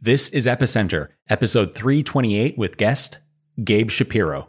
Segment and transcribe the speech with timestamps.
[0.00, 3.18] This is Epicenter, episode 328 with guest
[3.64, 4.48] Gabe Shapiro.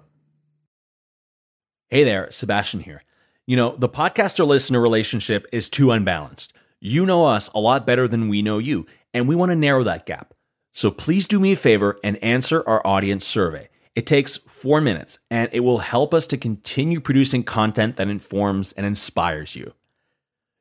[1.87, 3.01] Hey there, Sebastian here.
[3.47, 6.53] You know, the podcaster listener relationship is too unbalanced.
[6.79, 9.81] You know us a lot better than we know you, and we want to narrow
[9.85, 10.35] that gap.
[10.71, 13.69] So please do me a favor and answer our audience survey.
[13.95, 18.71] It takes four minutes, and it will help us to continue producing content that informs
[18.73, 19.73] and inspires you.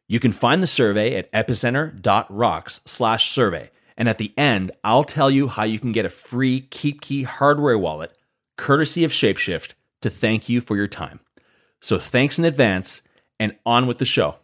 [0.09, 3.71] You can find the survey at epicenter.rocks slash survey.
[3.99, 7.77] And at the end, I'll tell you how you can get a free KeepKey hardware
[7.77, 8.17] wallet,
[8.57, 11.19] courtesy of Shapeshift, to thank you for your time.
[11.81, 13.03] So thanks in advance,
[13.41, 14.37] and on with the show.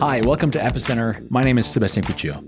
[0.00, 1.28] Hi, welcome to Epicenter.
[1.32, 2.40] My name is Sebastian Couture.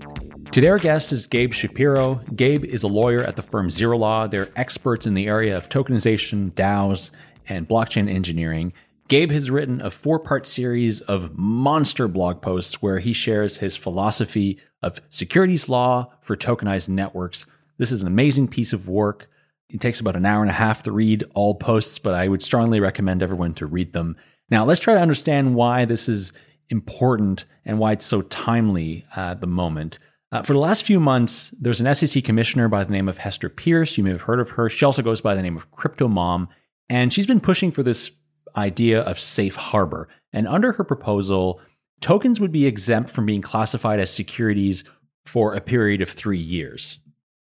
[0.57, 2.15] Today, our guest is Gabe Shapiro.
[2.35, 4.25] Gabe is a lawyer at the firm Zero Law.
[4.25, 7.11] They're experts in the area of tokenization, DAOs,
[7.47, 8.73] and blockchain engineering.
[9.07, 13.77] Gabe has written a four part series of monster blog posts where he shares his
[13.77, 17.45] philosophy of securities law for tokenized networks.
[17.77, 19.29] This is an amazing piece of work.
[19.69, 22.41] It takes about an hour and a half to read all posts, but I would
[22.41, 24.17] strongly recommend everyone to read them.
[24.49, 26.33] Now, let's try to understand why this is
[26.71, 29.99] important and why it's so timely uh, at the moment.
[30.31, 33.49] Uh, for the last few months, there's an SEC commissioner by the name of Hester
[33.49, 33.97] Peirce.
[33.97, 34.69] You may have heard of her.
[34.69, 36.49] She also goes by the name of Crypto Mom,
[36.89, 38.11] and she's been pushing for this
[38.55, 40.09] idea of safe harbor.
[40.33, 41.61] And under her proposal,
[42.01, 44.83] tokens would be exempt from being classified as securities
[45.25, 46.99] for a period of three years.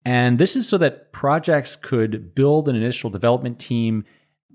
[0.05, 4.03] And this is so that projects could build an initial development team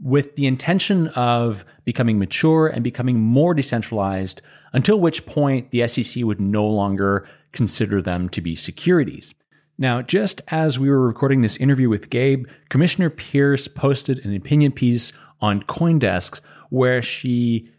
[0.03, 4.43] with the intention of becoming mature and becoming more decentralized,
[4.73, 9.35] until which point the SEC would no longer consider them to be securities.
[9.79, 14.73] Now, just as we were recording this interview with Gabe, Commissioner Peirce posted an opinion
[14.73, 17.71] piece on Coindesk where she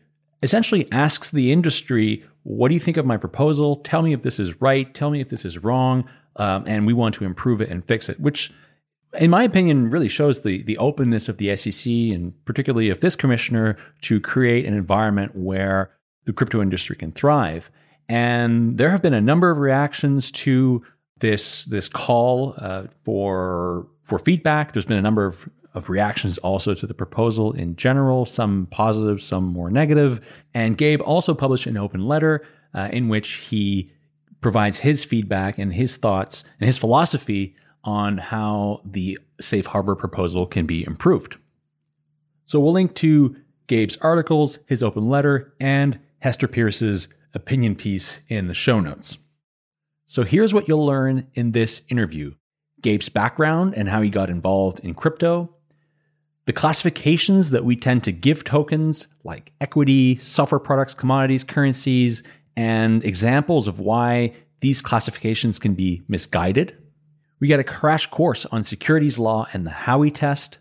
[0.42, 3.78] essentially asks the industry, What do you think of my proposal?
[3.78, 4.94] Tell me if this is right.
[4.94, 6.09] Tell me if this is wrong.
[6.38, 8.53] Um, and we want to improve it and fix it, which,
[9.18, 13.18] in my opinion, really shows the, the openness of the SEC and particularly of this
[13.18, 15.91] commissioner to create an environment where
[16.24, 17.69] the crypto industry can thrive.
[18.09, 20.84] And there have been a number of reactions to
[21.20, 24.74] this this call uh, for for feedback.
[24.74, 29.22] There's been a number of of reactions also to the proposal in general, some positive,
[29.22, 30.19] some more negative.
[30.53, 32.44] And Gabe also published an open letter
[32.74, 33.92] uh, in which he
[34.42, 40.48] provides his feedback and his thoughts and his philosophy on how the safe harbor proposal
[40.48, 41.38] can be improved.
[42.46, 43.36] So we'll link to
[43.68, 49.17] Gabe's articles, his open letter, and Hester Peirce's opinion piece in the show notes.
[50.06, 52.34] So here's what you'll learn in this interview
[52.81, 55.53] Gabe's background and how he got involved in crypto,
[56.45, 62.23] the classifications that we tend to give tokens like equity, software products, commodities, currencies,
[62.56, 66.75] and examples of why these classifications can be misguided.
[67.39, 70.59] We get a crash course on securities law and the Howey test.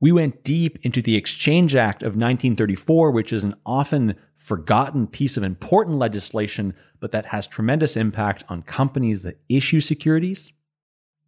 [0.00, 5.36] We went deep into the Exchange Act of 1934, which is an often forgotten piece
[5.36, 10.52] of important legislation, but that has tremendous impact on companies that issue securities.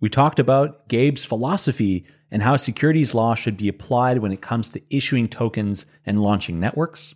[0.01, 4.69] We talked about Gabe's philosophy and how securities law should be applied when it comes
[4.71, 7.15] to issuing tokens and launching networks.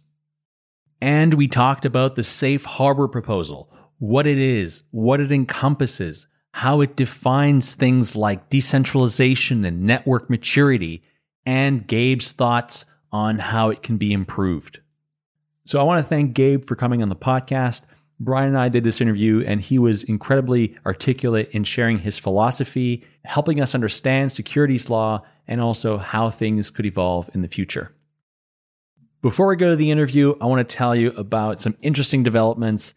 [1.00, 6.80] And we talked about the safe harbor proposal, what it is, what it encompasses, how
[6.80, 11.02] it defines things like decentralization and network maturity,
[11.46, 14.80] and Gabe's thoughts on how it can be improved.
[15.64, 17.82] So I want to thank Gabe for coming on the podcast.
[18.18, 23.04] Brian and I did this interview, and he was incredibly articulate in sharing his philosophy,
[23.24, 27.92] helping us understand securities law, and also how things could evolve in the future.
[29.22, 32.94] Before we go to the interview, I want to tell you about some interesting developments.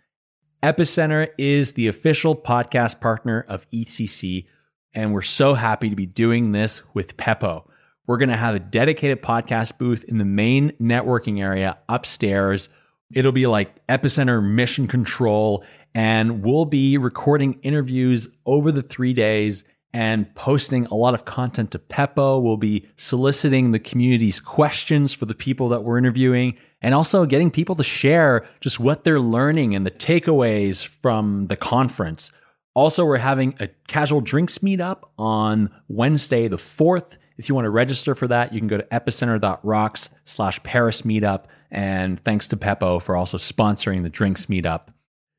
[0.63, 4.47] Epicenter is the official podcast partner of EthCC,
[4.93, 7.67] and we're so happy to be doing this with Pepo.
[8.07, 12.69] We're going to have a dedicated podcast booth in the main networking area upstairs.
[13.11, 15.63] It'll be like epicenter mission control,
[15.93, 19.63] and we'll be recording interviews over the three days
[19.95, 22.41] and posting a lot of content to Pepo.
[22.41, 27.49] We'll be soliciting the community's questions for the people that we're interviewing and also getting
[27.49, 32.33] people to share just what they're learning and the takeaways from the conference.
[32.73, 37.17] Also, we're having a casual drinks meetup on Wednesday, the 4th.
[37.37, 41.45] If you want to register for that, you can go to epicenter.rocks slash Paris meetup.
[41.71, 44.87] And thanks to Pepo for also sponsoring the drinks meetup.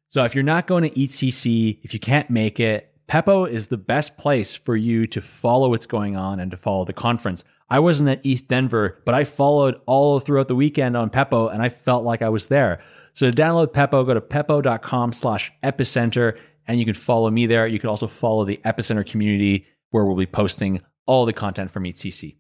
[0.08, 3.76] So if you're not going to EthCC, if you can't make it, Pepo is the
[3.76, 7.44] best place for you to follow what's going on and to follow the conference.
[7.68, 11.68] I wasn't at ETHDenver, but I followed all throughout the weekend on Pepo and I
[11.68, 12.80] felt like I was there.
[13.12, 17.66] So to download Pepo, go to pepo.com slash epicenter and you can follow me there.
[17.66, 21.84] You can also follow the Epicenter community where we'll be posting all the content from
[21.84, 22.36] EthCC.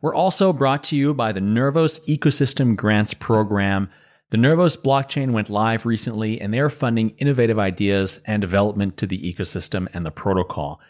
[0.00, 3.88] We're also brought to you by the Nervos Ecosystem Grants Program.
[4.30, 9.06] The Nervos blockchain went live recently and they are funding innovative ideas and development to
[9.06, 10.80] the ecosystem and the protocol.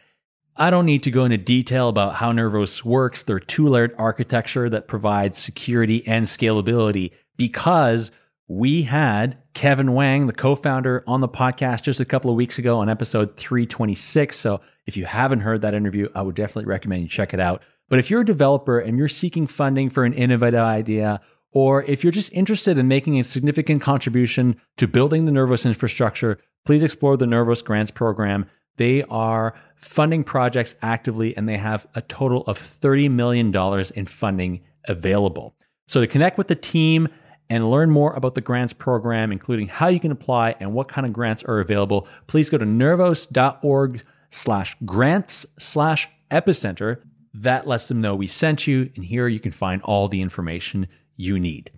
[0.57, 4.69] I don't need to go into detail about how Nervos works, their two layered architecture
[4.71, 8.11] that provides security and scalability because
[8.59, 12.59] we had Kevin Wang, the co founder, on the podcast just a couple of weeks
[12.59, 14.39] ago on episode 326.
[14.39, 17.63] So if you haven't heard that interview, I would definitely recommend you check it out.
[17.89, 21.23] But if you're a developer and you're seeking funding for an innovative idea,
[21.53, 26.39] or if you're just interested in making a significant contribution to building the Nervos infrastructure,
[26.67, 28.45] please explore the Nervos Grants Program.
[28.77, 33.55] They are funding projects actively and they have a total of $30 million
[33.95, 35.55] in funding available.
[35.89, 37.09] So to connect with the team
[37.53, 41.07] and learn more about the grants program, including how you can apply and what kind
[41.07, 47.03] of grants are available, please go to nervos.org slash grants slash epicenter.
[47.35, 50.89] That lets them know we sent you, and here you can find all the information
[51.19, 51.71] you need.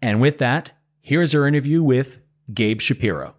[0.00, 0.70] And with that,
[1.00, 2.20] here's our interview with
[2.54, 3.34] Gabe Shapiro.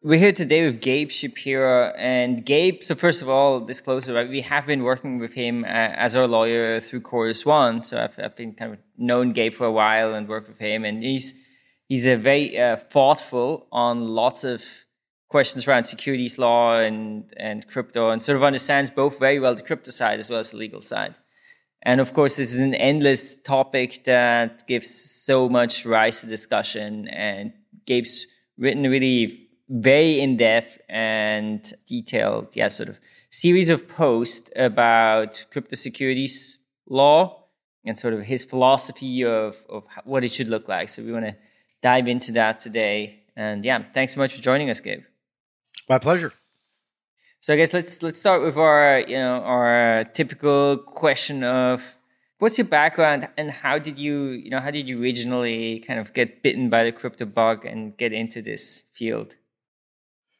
[0.00, 1.92] We're here today with Gabe Shapiro.
[1.98, 4.28] And Gabe, so first of all, disclosure, right?
[4.28, 7.80] We have been working with him uh, as our lawyer through Chorus One.
[7.80, 10.84] So I've, I've, been kind of known Gabe for a while and worked with him.
[10.84, 11.34] And he's,
[11.88, 14.62] he's a very uh, thoughtful on lots of
[15.30, 19.62] questions around securities law and, and crypto and sort of understands both very well the
[19.62, 21.16] crypto side as well as the legal side.
[21.82, 27.08] And of course, this is an endless topic that gives so much rise to discussion.
[27.08, 27.52] And
[27.84, 28.28] Gabe's
[28.58, 32.98] written really very in depth and detailed, yeah, sort of
[33.30, 37.44] series of posts about crypto securities law
[37.84, 40.88] and sort of his philosophy of, of what it should look like.
[40.88, 41.36] So we want to
[41.82, 43.20] dive into that today.
[43.36, 45.02] And yeah, thanks so much for joining us, Gabe.
[45.88, 46.32] My pleasure.
[47.40, 51.96] So I guess let's let's start with our you know our typical question of
[52.40, 56.12] what's your background and how did you you know how did you originally kind of
[56.14, 59.36] get bitten by the crypto bug and get into this field?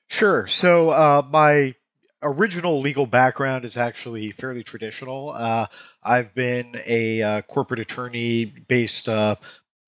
[0.08, 0.46] Sure.
[0.46, 1.74] So uh, my
[2.22, 5.30] original legal background is actually fairly traditional.
[5.30, 5.66] Uh,
[6.02, 9.36] I've been a uh, corporate attorney based uh,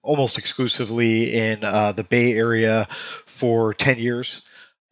[0.03, 2.87] almost exclusively in uh, the Bay Area
[3.27, 4.43] for 10 years.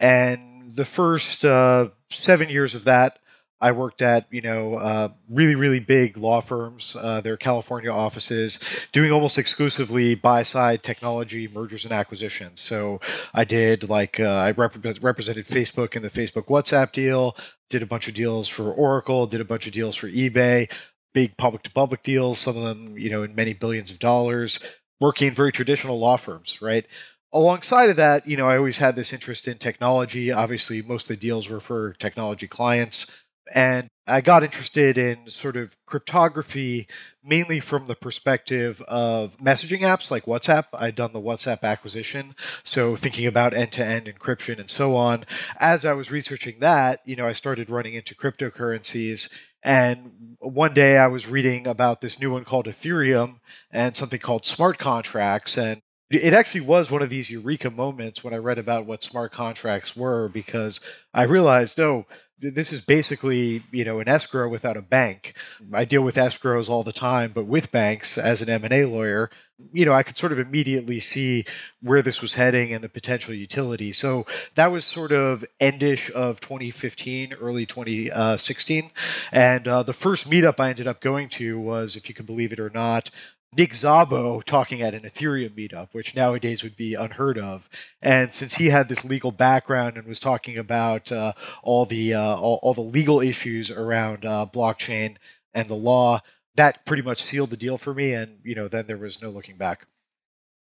[0.01, 3.19] And the first uh, seven years of that,
[3.61, 8.61] I worked at you know uh, really really big law firms, uh, their California offices,
[8.93, 12.61] doing almost exclusively buy side technology mergers and acquisitions.
[12.61, 13.01] So
[13.35, 17.37] I did like uh, I rep- represented Facebook in the Facebook WhatsApp deal,
[17.69, 20.71] did a bunch of deals for Oracle, did a bunch of deals for eBay,
[21.13, 24.61] big public to public deals, some of them you know in many billions of dollars,
[25.01, 26.87] working in very traditional law firms, right?
[27.33, 30.33] alongside of that, you know, I always had this interest in technology.
[30.33, 33.07] Obviously, most of the deals were for technology clients.
[33.55, 36.89] And I got interested in sort of cryptography
[37.23, 40.65] mainly from the perspective of messaging apps like WhatsApp.
[40.73, 42.35] I'd done the WhatsApp acquisition,
[42.65, 45.25] so thinking about end-to-end encryption and so on.
[45.59, 49.31] As I was researching that, you know, I started running into cryptocurrencies
[49.63, 54.47] and one day I was reading about this new one called Ethereum and something called
[54.47, 58.87] smart contracts and it actually was one of these eureka moments when I read about
[58.87, 60.81] what smart contracts were because
[61.13, 62.07] I realized, oh,
[62.41, 65.35] this is basically you know an escrow without a bank.
[65.73, 69.31] I deal with escrows all the time, but with banks as an M&A lawyer,
[69.73, 71.45] you know, I could sort of immediately see
[71.83, 73.93] where this was heading and the potential utility.
[73.93, 78.91] So that was sort of endish of 2015, early 2016,
[79.33, 82.53] and uh, the first meetup I ended up going to was, if you can believe
[82.53, 83.11] it or not,
[83.57, 87.69] Nick Szabo talking at an Ethereum meetup, which nowadays would be unheard of.
[88.03, 92.37] And since he had this legal background and was talking about uh, all the uh,
[92.37, 95.17] all, all, the legal issues around uh, blockchain
[95.55, 96.21] and the law,
[96.57, 98.13] that pretty much sealed the deal for me.
[98.13, 99.87] And you know, then there was no looking back.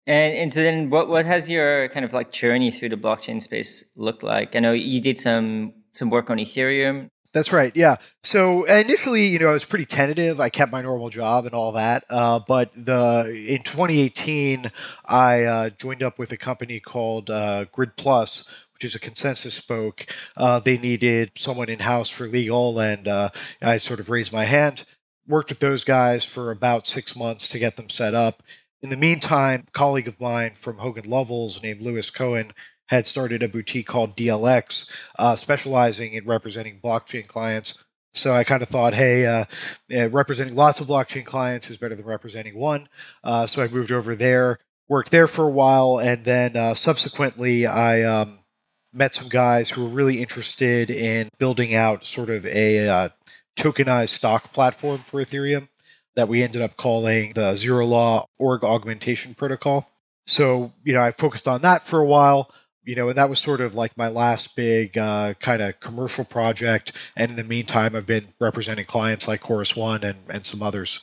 [0.07, 3.41] And, and so then, what what has your kind of like journey through the blockchain
[3.41, 4.55] space looked like?
[4.55, 7.09] I know you did some some work on Ethereum.
[7.33, 7.75] That's right.
[7.75, 7.95] Yeah.
[8.23, 10.39] So initially, you know, I was pretty tentative.
[10.39, 12.03] I kept my normal job and all that.
[12.07, 14.69] Uh, but the in 2018,
[15.03, 20.05] I uh, joined up with a company called uh, GridPlus, which is a ConsenSys spoke.
[20.37, 23.29] Uh, they needed someone in house for legal, and uh,
[23.63, 24.85] I sort of raised my hand.
[25.27, 28.43] Worked with those guys for about six months to get them set up.
[28.83, 32.51] In the meantime, a colleague of mine from Hogan Lovells named Lewis Cohen
[32.87, 37.83] had started a boutique called DLX, uh, specializing in representing blockchain clients.
[38.13, 39.45] So I kind of thought, hey, uh,
[40.09, 42.87] representing lots of blockchain clients is better than representing one.
[43.23, 47.65] Uh, so I moved over there, worked there for a while, and then uh, subsequently
[47.65, 48.39] I um,
[48.93, 53.09] met some guys who were really interested in building out sort of a uh,
[53.57, 55.67] tokenized stock platform for Ethereum
[56.15, 59.89] that we ended up calling the Zero Law Org Augmentation Protocol.
[60.27, 62.51] So, you know, I focused on that for a while,
[62.83, 66.25] you know, and that was sort of like my last big uh, kind of commercial
[66.25, 66.93] project.
[67.15, 71.01] And in the meantime, I've been representing clients like Chorus One and, and some others.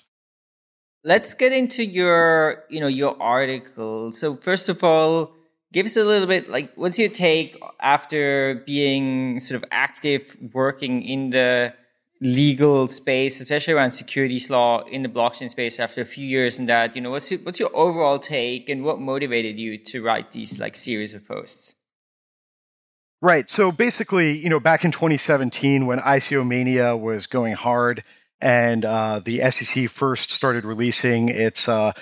[1.02, 4.12] Let's get into your, you know, your article.
[4.12, 5.32] So first of all,
[5.72, 11.02] give us a little bit like what's your take after being sort of active working
[11.02, 11.72] in the
[12.20, 16.66] legal space, especially around securities law in the blockchain space after a few years in
[16.66, 20.32] that, you know, what's your, what's your overall take and what motivated you to write
[20.32, 21.74] these like series of posts?
[23.22, 23.48] Right.
[23.48, 28.04] So basically, you know, back in 2017 when ICO mania was going hard
[28.40, 31.92] and uh, the SEC first started releasing its uh,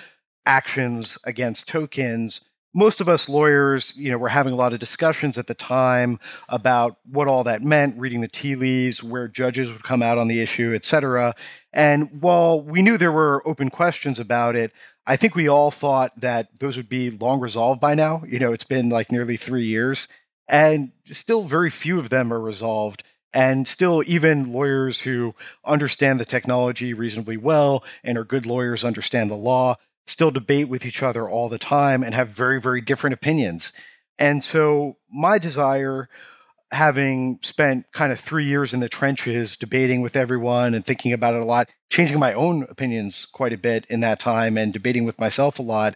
[0.45, 2.41] actions against tokens,
[2.73, 6.19] most of us lawyers, you know, were having a lot of discussions at the time
[6.47, 10.27] about what all that meant, reading the tea leaves, where judges would come out on
[10.27, 11.33] the issue, et cetera.
[11.73, 14.71] And while we knew there were open questions about it,
[15.05, 18.23] I think we all thought that those would be long resolved by now.
[18.27, 20.07] You know, it's been like nearly three years,
[20.47, 23.03] and still very few of them are resolved.
[23.31, 29.29] And still, even lawyers who understand the technology reasonably well and are good lawyers understand
[29.29, 29.75] the law
[30.09, 33.71] still debate with each other all the time and have very, very different opinions.
[34.17, 36.09] And so, my desire,
[36.71, 41.33] having spent kind of three years in the trenches debating with everyone and thinking about
[41.33, 45.05] it a lot, changing my own opinions quite a bit in that time and debating
[45.05, 45.95] with myself a lot,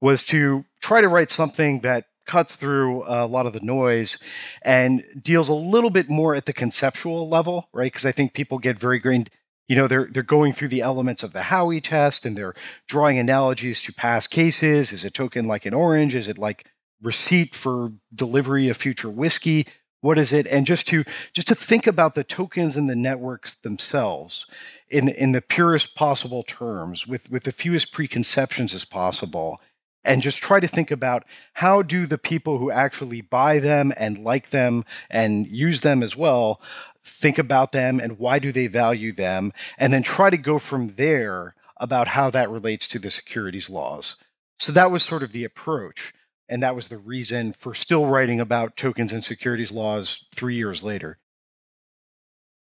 [0.00, 4.18] was to try to write something that cuts through a lot of the noise
[4.62, 7.92] and deals a little bit more at the conceptual level, right?
[7.92, 9.30] Because I think people get very grained
[9.68, 12.54] you know they're they're going through the elements of the Howey test and they're
[12.88, 14.92] drawing analogies to past cases.
[14.92, 16.14] Is a token like an orange?
[16.14, 16.66] Is it like
[17.02, 19.66] receipt for delivery of future whiskey?
[20.00, 20.46] What is it?
[20.46, 24.46] And just to just to think about the tokens and the networks themselves
[24.90, 29.60] in in the purest possible terms, with with the fewest preconceptions as possible,
[30.04, 34.24] and just try to think about how do the people who actually buy them and
[34.24, 36.60] like them and use them as well
[37.04, 40.88] think about them and why do they value them, and then try to go from
[40.88, 44.16] there about how that relates to the securities laws.
[44.58, 46.14] So that was sort of the approach.
[46.48, 50.82] And that was the reason for still writing about tokens and securities laws three years
[50.82, 51.18] later.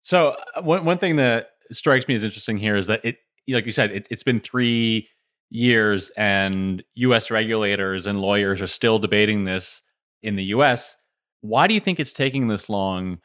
[0.01, 3.17] So uh, one one thing that strikes me as interesting here is that it,
[3.48, 5.10] like you said, it's it's been three
[5.49, 7.31] years, and U.S.
[7.31, 9.81] regulators and lawyers are still debating this
[10.21, 10.97] in the U.S.
[11.41, 13.19] Why do you think it's taking this long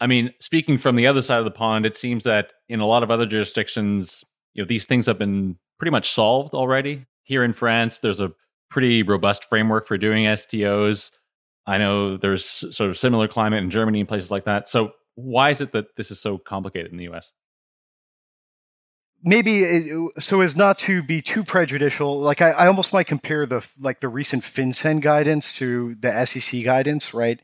[0.00, 2.86] I mean, speaking from the other side of the pond, it seems that in a
[2.86, 7.06] lot of other jurisdictions, you know, these things have been pretty much solved already.
[7.24, 8.32] Here in France, there's a
[8.70, 11.10] pretty robust framework for doing STOs.
[11.66, 14.68] I know there's sort of similar climate in Germany and places like that.
[14.68, 17.32] So why is it that this is so complicated in the US?
[19.22, 23.46] Maybe it, so as not to be too prejudicial like I, I, almost might compare
[23.46, 27.40] the like the recent FinCEN guidance to the sec guidance right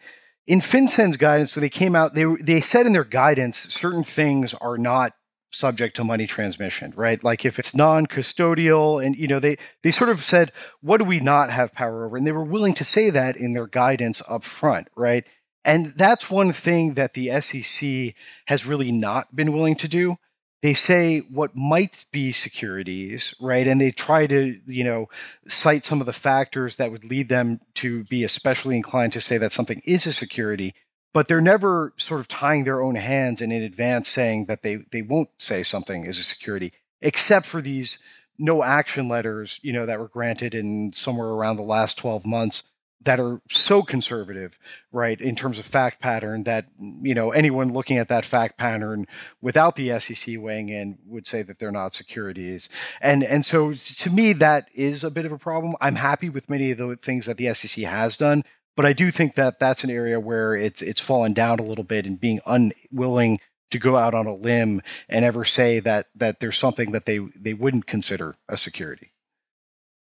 [0.47, 4.55] in FinCEN's guidance, so they came out, they they said in their guidance certain things
[4.55, 5.13] are not
[5.51, 7.23] subject to money transmission, right?
[7.23, 11.21] Like if it's non-custodial, and you know they they sort of said, what do we
[11.21, 12.17] not have power over?
[12.17, 15.25] And they were willing to say that in their guidance up front, right?
[15.65, 18.15] And that's one thing that the SEC
[18.45, 20.17] has really not been willing to do
[20.65, 23.67] they say what might be securities, right?
[23.67, 25.11] And they try to, you know,
[25.47, 29.37] cite some of the factors that would lead them to be especially inclined to say
[29.37, 30.73] that something is a security,
[31.13, 34.77] but they're never sort of tying their own hands and in advance saying that they
[34.91, 37.99] they won't say something is a security, except for these
[38.39, 42.63] no action letters, you know, that were granted in somewhere around the last 12 months
[43.05, 44.59] that are so conservative,
[44.93, 49.07] right, in terms of fact pattern that you know anyone looking at that fact pattern
[49.41, 52.69] without the SEC weighing in would say that they're not securities.
[53.01, 55.75] And and so to me that is a bit of a problem.
[55.81, 58.43] I'm happy with many of the things that the SEC has done,
[58.77, 61.85] but I do think that that's an area where it's it's fallen down a little
[61.85, 63.39] bit and being unwilling
[63.71, 67.19] to go out on a limb and ever say that that there's something that they
[67.19, 69.13] they wouldn't consider a security.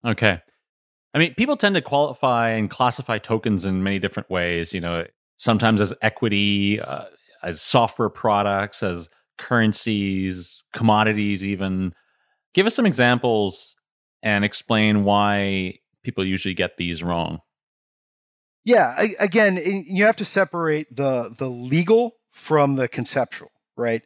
[0.05, 0.41] Okay.
[1.13, 4.73] I mean, people tend to qualify and classify tokens in many different ways.
[4.73, 5.05] You know,
[5.37, 7.05] sometimes as equity, uh,
[7.43, 11.93] as software products, as currencies, commodities, even.
[12.53, 13.75] Give us some examples
[14.21, 17.39] and explain why people usually get these wrong.
[18.65, 24.03] Yeah, I, again, you have to separate the the legal from the conceptual, right?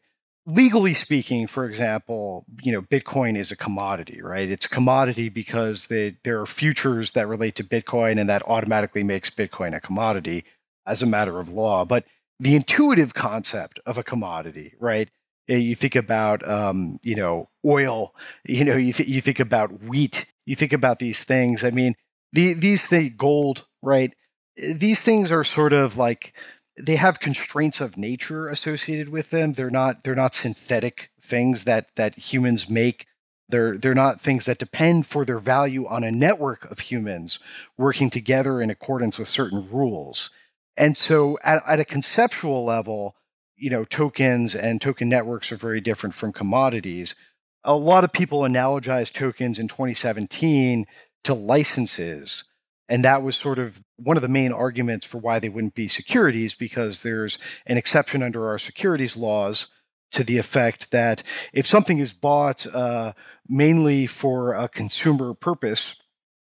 [0.50, 4.50] Legally speaking, for example, you know, Bitcoin is a commodity, right?
[4.50, 9.04] It's a commodity because they, there are futures that relate to Bitcoin, and that automatically
[9.04, 10.46] makes Bitcoin a commodity
[10.86, 11.84] as a matter of law.
[11.84, 12.06] But
[12.40, 15.10] the intuitive concept of a commodity, right?
[15.50, 18.16] You think about, um, you know, oil.
[18.46, 20.32] You know, you th- you think about wheat.
[20.46, 21.66] You think about these things.
[21.66, 21.96] I mean,
[22.32, 24.14] the, these things, gold, right?
[24.56, 26.34] These things are sort of like
[26.78, 29.54] they have constraints of nature associated with them.
[29.54, 33.08] They're not they're not synthetic things that that humans make.
[33.50, 37.40] They're they're not things that depend for their value on a network of humans
[37.78, 40.30] working together in accordance with certain rules.
[40.76, 43.16] And so at, at a conceptual level,
[43.56, 47.16] you know, tokens and token networks are very different from commodities.
[47.64, 50.86] A lot of people analogize tokens in 2017
[51.24, 52.44] to licenses.
[52.90, 55.88] And that was sort of one of the main arguments for why they wouldn't be
[55.88, 59.68] securities, because there's an exception under our securities laws
[60.12, 63.12] to the effect that if something is bought uh,
[63.48, 65.96] mainly for a consumer purpose,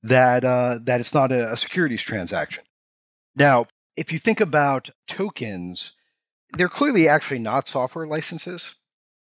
[0.05, 2.63] that uh, that it's not a, a securities transaction.
[3.35, 3.67] Now,
[3.97, 5.93] if you think about tokens,
[6.53, 8.77] they're clearly actually not software licenses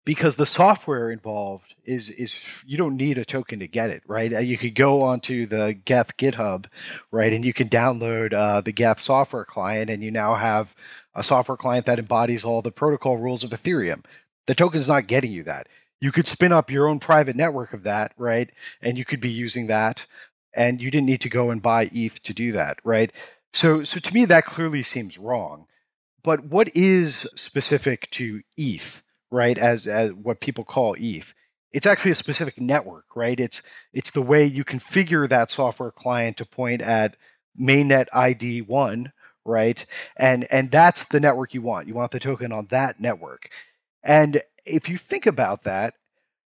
[0.05, 4.33] because the software involved is is you don't need a token to get it right?
[4.33, 6.65] Uh, you could go onto the geth github
[7.11, 7.33] right?
[7.33, 10.73] And you can download uh, the geth software client and you now have
[11.13, 14.03] a software client that embodies all the protocol rules of ethereum.
[14.47, 15.67] The token's not getting you that.
[16.01, 18.49] You could spin up your own private network of that right?
[18.81, 20.05] And you could be using that.
[20.55, 23.11] And you didn't need to go and buy eth to do that right?
[23.53, 25.67] So so to me that clearly seems wrong.
[26.23, 29.01] But what is specific to eth
[29.31, 29.57] right?
[29.57, 31.33] As as what people call ETH.
[31.71, 33.39] It's actually a specific network, right?
[33.39, 33.61] It's
[33.93, 37.15] it's the way you configure that software client to point at
[37.59, 39.11] mainnet ID one,
[39.45, 39.83] right?
[40.17, 41.87] And and that's the network you want.
[41.87, 43.49] You want the token on that network.
[44.03, 45.93] And if you think about that,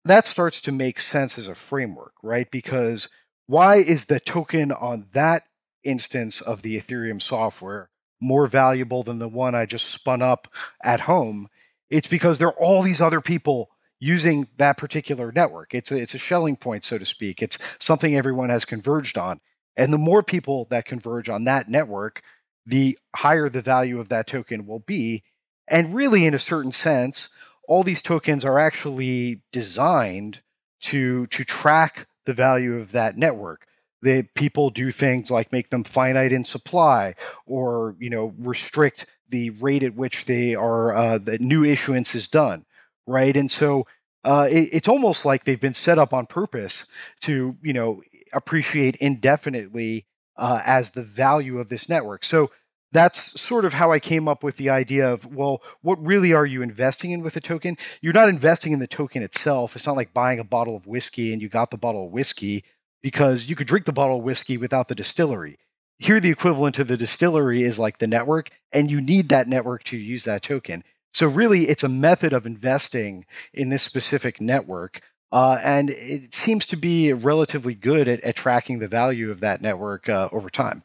[0.06, 2.50] that starts to make sense as a framework, right?
[2.50, 3.10] Because
[3.48, 5.44] why is the token on that
[5.84, 7.90] instance of the Ethereum software
[8.22, 10.48] more valuable than the one I just spun up
[10.84, 11.50] at home?
[11.90, 13.70] It's because there are all these other people
[14.00, 15.74] using that particular network.
[15.74, 17.42] It's a, it's a Schelling point, so to speak.
[17.42, 19.40] It's something everyone has converged on.
[19.78, 22.22] And the more people that converge on that network,
[22.66, 25.24] the higher the value of that token will be.
[25.70, 27.30] And really, in a certain sense,
[27.68, 30.42] all these tokens are actually designed
[30.82, 33.66] to to track the value of that network.
[34.04, 39.50] The people do things like make them finite in supply, or you know restrict the
[39.52, 42.66] rate at which they are uh, the new issuance is done,
[43.08, 43.36] right?
[43.36, 43.88] And so
[44.24, 46.86] uh, it, it's almost like they've been set up on purpose
[47.22, 48.02] to you know
[48.34, 50.06] appreciate indefinitely
[50.38, 52.26] uh, as the value of this network.
[52.26, 52.52] So
[52.92, 56.46] that's sort of how I came up with the idea of well, what really are
[56.46, 57.78] you investing in with a token?
[58.02, 59.76] You're not investing in the token itself.
[59.76, 62.64] It's not like buying a bottle of whiskey and you got the bottle of whiskey
[63.04, 65.60] because you could drink the bottle of whiskey without the distillery.
[66.00, 69.84] Here the equivalent to the distillery is like the network and you need that network
[69.86, 70.84] to use that token.
[71.14, 76.68] So really it's a method of investing in this specific network uh, and it seems
[76.68, 80.84] to be relatively good at, at tracking the value of that network uh, over time.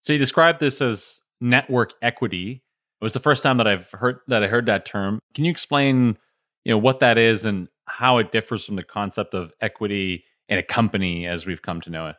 [0.00, 2.62] So you described this as network equity.
[3.00, 5.20] It was the first time that i've heard that i heard that term.
[5.34, 6.16] Can you explain
[6.64, 10.58] you know what that is and how it differs from the concept of equity in
[10.58, 12.16] a company as we've come to know it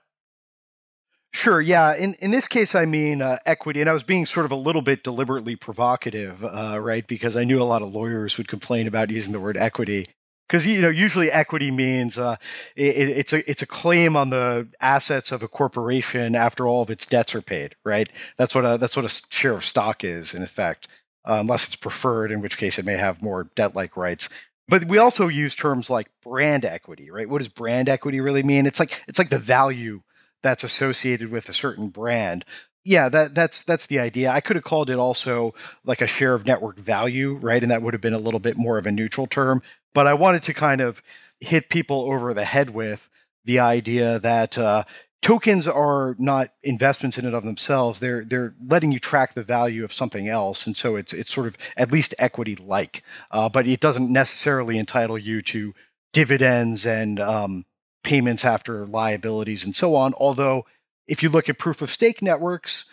[1.37, 1.61] Sure.
[1.61, 1.95] Yeah.
[1.95, 4.55] In in this case, I mean uh, equity, and I was being sort of a
[4.55, 7.05] little bit deliberately provocative, uh, right?
[7.05, 10.07] Because I knew a lot of lawyers would complain about using the word equity.
[10.47, 12.37] Because you know, usually equity means uh,
[12.75, 16.89] it, it's a it's a claim on the assets of a corporation after all of
[16.89, 18.09] its debts are paid, right?
[18.37, 20.87] That's what a that's what a share of stock is, in effect,
[21.23, 24.29] uh, unless it's preferred, in which case it may have more debt-like rights
[24.67, 27.29] but we also use terms like brand equity right?
[27.29, 28.65] What does brand equity really mean?
[28.65, 30.01] It's like it's like the value
[30.43, 32.45] that's associated with a certain brand.
[32.83, 34.31] Yeah that that's that's the idea.
[34.31, 35.53] I could have called it also
[35.83, 37.61] like a share of network value right?
[37.61, 39.61] And that would have been a little bit more of a neutral term.
[39.93, 41.01] But i wanted to kind of
[41.39, 43.09] hit people over the head with
[43.45, 44.83] the idea that uh,
[45.27, 49.83] tokens are not investments in and of themselves they're they're letting you track the value
[49.83, 53.67] of something else and so it's it's sort of at least equity like uh, but
[53.67, 55.73] it doesn't necessarily entitle you to
[56.13, 57.65] dividends and um,
[58.03, 60.13] payments after liabilities and so on.
[60.15, 60.65] Although
[61.07, 62.85] if you look at proof of stake networks,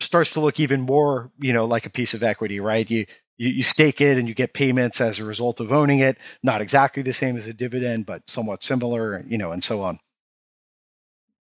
[0.00, 2.88] starts to look even more, you know, like a piece of equity, right?
[2.88, 3.06] You,
[3.36, 6.18] you you stake it and you get payments as a result of owning it.
[6.42, 9.98] Not exactly the same as a dividend, but somewhat similar, you know, and so on.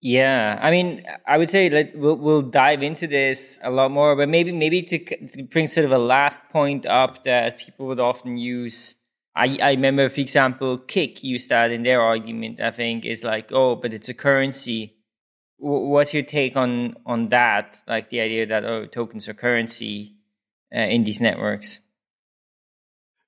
[0.02, 4.14] Yeah, I mean, I would say that we'll, we'll dive into this a lot more,
[4.14, 7.98] but maybe maybe to, to bring sort of a last point up that people would
[7.98, 8.94] often use.
[9.34, 12.60] I, I remember, for example, Kik used that in their argument.
[12.60, 14.96] I think is like, oh, but it's a currency.
[15.60, 17.78] W- what's your take on on that?
[17.88, 20.16] Like the idea that oh, tokens are currency
[20.74, 21.80] uh, in these networks.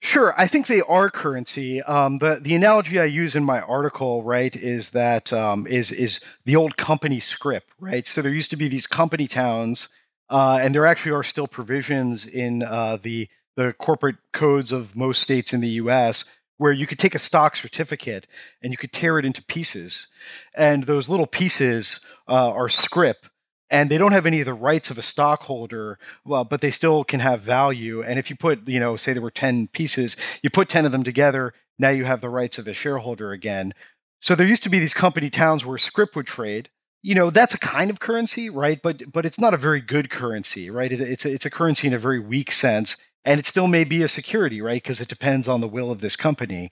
[0.00, 1.82] Sure, I think they are currency.
[1.82, 6.20] Um, the the analogy I use in my article, right, is that um, is is
[6.44, 8.06] the old company script, right?
[8.06, 9.88] So there used to be these company towns,
[10.30, 15.20] uh, and there actually are still provisions in uh, the the corporate codes of most
[15.20, 16.26] states in the U.S.
[16.58, 18.28] where you could take a stock certificate
[18.62, 20.06] and you could tear it into pieces,
[20.54, 23.28] and those little pieces uh, are script
[23.70, 27.04] and they don't have any of the rights of a stockholder well but they still
[27.04, 28.02] can have value.
[28.02, 30.92] And if you put you know say there were 10 pieces you put 10 of
[30.92, 33.74] them together now you have the rights of a shareholder again.
[34.20, 36.68] So there used to be these company towns where script would trade.
[37.02, 38.80] You know that's a kind of currency right?
[38.82, 40.90] But but it's not a very good currency right?
[40.90, 44.02] It's a, it's a currency in a very weak sense and it still may be
[44.02, 44.82] a security right?
[44.82, 46.70] Because it depends on the will of this company.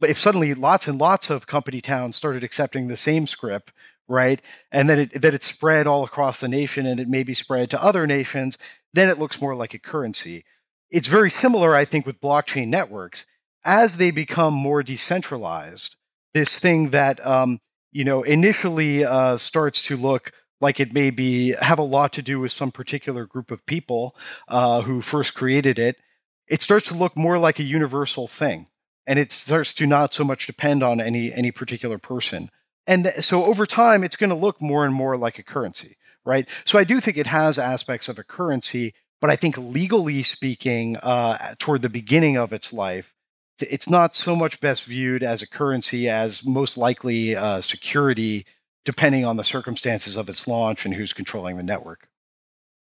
[0.00, 3.72] But if suddenly lots and lots of company towns started accepting the same script
[4.08, 4.40] right?
[4.70, 7.70] And then it that it's spread all across the nation and it may be spread
[7.70, 8.58] to other nations,
[8.92, 10.44] then it looks more like a currency.
[10.90, 13.26] It's very similar, I think, with blockchain networks.
[13.64, 15.96] As they become more decentralized,
[16.34, 17.60] this thing that um,
[17.92, 22.22] you know initially uh, starts to look like it may be have a lot to
[22.22, 24.14] do with some particular group of people
[24.48, 25.96] uh, who first created it,
[26.46, 28.66] it starts to look more like a universal thing,
[29.06, 32.50] and it starts to not so much depend on any any particular person
[32.86, 35.96] and th- so over time it's going to look more and more like a currency
[36.26, 36.48] right?
[36.64, 40.96] So i do think it has aspects of a currency but i think legally speaking
[40.96, 43.14] uh, toward the beginning of its life
[43.60, 48.46] it's not so much best viewed as a currency as most likely uh, security
[48.84, 52.08] depending on the circumstances of its launch and who's controlling the network.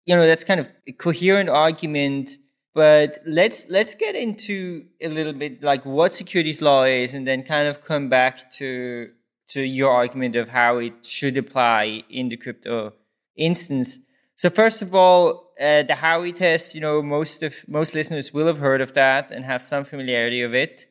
[0.05, 2.31] You know that's kind of a coherent argument
[2.73, 7.43] but let's let's get into a little bit like what securities law is and then
[7.43, 9.11] kind of come back to
[9.51, 12.93] to your argument of how it should apply in the crypto
[13.35, 13.99] instance.
[14.35, 18.47] So first of all, uh, the Howey test, you know, most of most listeners will
[18.47, 20.85] have heard of that and have some familiarity of it.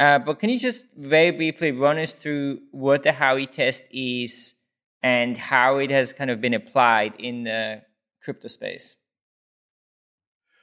[0.00, 4.54] Uh, but can you just very briefly run us through what the Howey test is
[5.02, 7.82] and how it has kind of been applied in the
[8.22, 8.96] crypto space?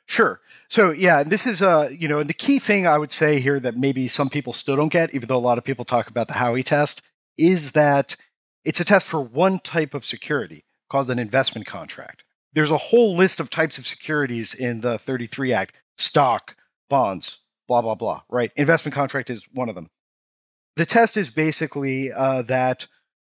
[0.07, 0.39] Sure.
[0.67, 3.75] So yeah, this is uh, you know, the key thing I would say here that
[3.75, 6.33] maybe some people still don't get, even though a lot of people talk about the
[6.33, 7.01] Howey test,
[7.37, 8.15] is that
[8.63, 12.23] it's a test for one type of security called an investment contract.
[12.53, 16.55] There's a whole list of types of securities in the 33 Act stock,
[16.89, 18.51] bonds, blah, blah, blah, right?
[18.55, 19.89] Investment contract is one of them.
[20.75, 22.87] The test is basically uh, that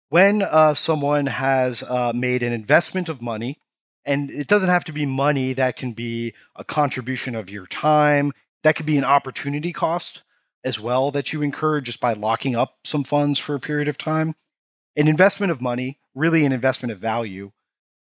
[0.09, 3.59] when uh, someone has uh, made an investment of money,
[4.05, 8.31] and it doesn't have to be money, that can be a contribution of your time,
[8.63, 10.23] that could be an opportunity cost
[10.63, 13.97] as well that you incur just by locking up some funds for a period of
[13.97, 14.35] time.
[14.95, 17.51] An investment of money, really an investment of value,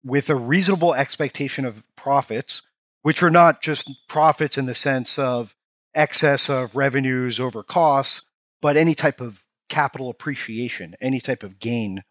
[0.03, 2.63] with a reasonable expectation of profits,
[3.01, 5.55] which are not just profits in the sense of
[5.93, 8.21] excess of revenues over costs,
[8.61, 12.03] but any type of capital appreciation, any type of gain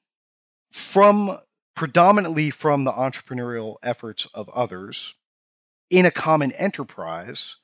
[0.71, 1.39] from
[1.75, 5.15] predominantly from the entrepreneurial efforts of others
[5.89, 7.57] in a common enterprise,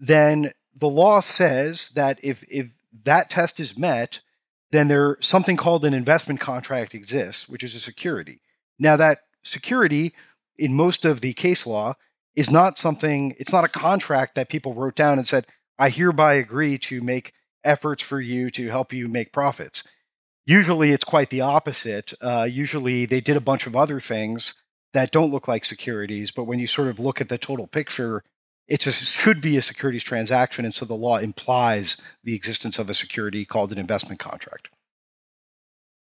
[0.00, 2.68] then the law says that if if
[3.04, 4.20] that test is met,
[4.70, 8.40] then there something called an investment contract exists, which is a security.
[8.78, 10.14] Now that security
[10.56, 11.94] in most of the case law
[12.36, 15.46] is not something it's not a contract that people wrote down and said,
[15.78, 17.32] I hereby agree to make
[17.64, 19.84] efforts for you to help you make profits.
[20.46, 22.14] Usually it's quite the opposite.
[22.20, 24.54] Uh, usually they did a bunch of other things
[24.94, 28.24] that don't look like securities, but when you sort of look at the total picture,
[28.68, 32.94] it should be a securities transaction, and so the law implies the existence of a
[32.94, 34.68] security called an investment contract.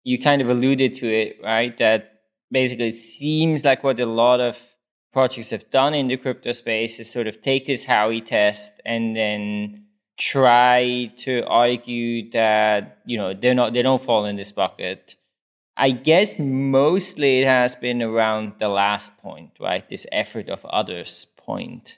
[0.04, 1.78] You kind of alluded to it, right?
[1.78, 4.62] That basically seems like what a lot of
[5.14, 9.16] projects have done in the crypto space is sort of take this Howey test and
[9.16, 9.86] then
[10.18, 15.16] try to argue that you know they're not they don't fall in this bucket.
[15.78, 19.88] I guess mostly it has been around the last point, right?
[19.88, 21.98] This effort of others point.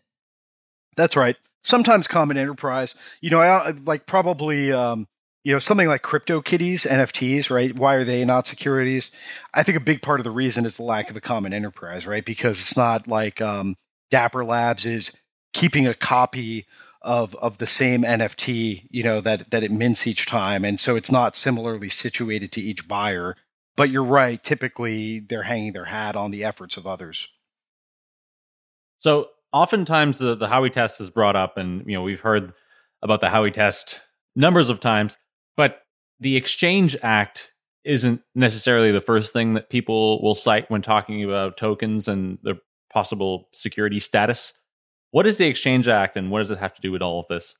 [0.98, 1.38] That's right.
[1.64, 2.96] Sometimes common enterprise.
[3.22, 5.08] You know, I like probably um,
[5.44, 9.14] you know something like crypto kitties nfts right why are they not securities
[9.54, 12.06] i think a big part of the reason is the lack of a common enterprise
[12.06, 13.78] right because it's not like um,
[14.12, 15.16] dapper labs is
[15.54, 16.66] keeping a copy
[17.02, 20.98] of of the same nft you know that that it mints each time and so
[20.98, 23.38] it's not similarly situated to each buyer
[23.78, 24.42] but you're right.
[24.44, 27.30] Typically, they're hanging their hat on the efforts of others.
[28.98, 32.54] So oftentimes the, the Howey test is brought up, and you know we've heard
[33.02, 34.02] about the Howey test
[34.36, 35.18] numbers of times,
[35.56, 35.82] but
[36.20, 41.58] the Exchange Act isn't necessarily the first thing that people will cite when talking about
[41.58, 42.56] tokens and their
[42.92, 44.54] possible security status.
[45.12, 47.28] What is the Exchange Act, and what does it have to do with all of
[47.30, 47.56] this?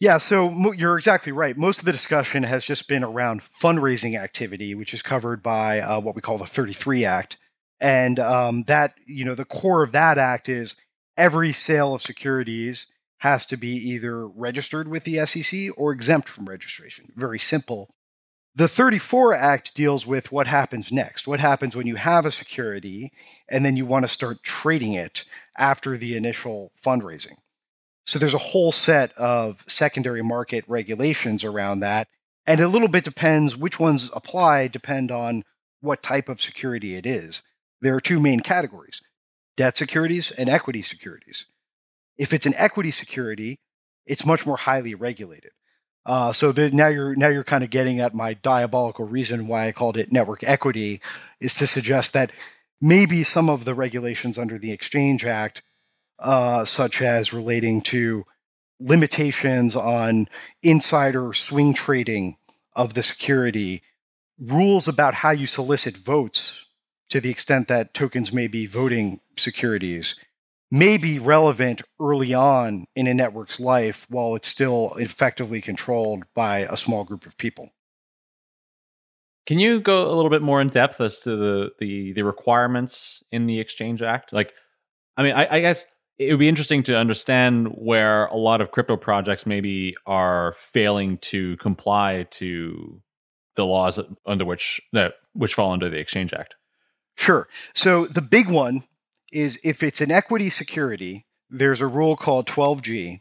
[0.00, 1.56] Yeah, so you're exactly right.
[1.56, 6.00] Most of the discussion has just been around fundraising activity, which is covered by uh,
[6.00, 7.36] what we call the 33 Act.
[7.82, 10.76] And um, that, you know, the core of that act is
[11.16, 12.86] every sale of securities
[13.18, 17.06] has to be either registered with the SEC or exempt from registration.
[17.16, 17.92] Very simple.
[18.54, 21.26] The 34 Act deals with what happens next.
[21.26, 23.12] What happens when you have a security
[23.48, 25.24] and then you want to start trading it
[25.58, 27.36] after the initial fundraising.
[28.04, 32.06] So there's a whole set of secondary market regulations around that.
[32.46, 35.42] And a little bit depends which ones apply, depend on
[35.80, 37.42] what type of security it is.
[37.82, 39.02] There are two main categories
[39.56, 41.46] debt securities and equity securities.
[42.16, 43.58] If it's an equity security,
[44.06, 45.50] it's much more highly regulated.
[46.06, 49.68] Uh, so the, now you're now you're kind of getting at my diabolical reason why
[49.68, 51.00] I called it network equity
[51.40, 52.32] is to suggest that
[52.80, 55.62] maybe some of the regulations under the Exchange Act
[56.18, 58.24] uh, such as relating to
[58.80, 60.28] limitations on
[60.62, 62.36] insider swing trading
[62.74, 63.82] of the security,
[64.38, 66.66] rules about how you solicit votes
[67.12, 70.18] to the extent that tokens may be voting securities
[70.70, 76.60] may be relevant early on in a network's life while it's still effectively controlled by
[76.60, 77.68] a small group of people.
[79.44, 83.22] Can you go a little bit more in depth as to the the, the requirements
[83.30, 84.32] in the Exchange Act?
[84.32, 84.54] Like,
[85.18, 85.84] I mean, I, I guess
[86.16, 91.18] it would be interesting to understand where a lot of crypto projects maybe are failing
[91.18, 93.02] to comply to
[93.54, 96.54] the laws under which that which fall under the Exchange Act.
[97.16, 97.48] Sure.
[97.74, 98.84] So the big one
[99.30, 103.20] is if it's an equity security, there's a rule called 12G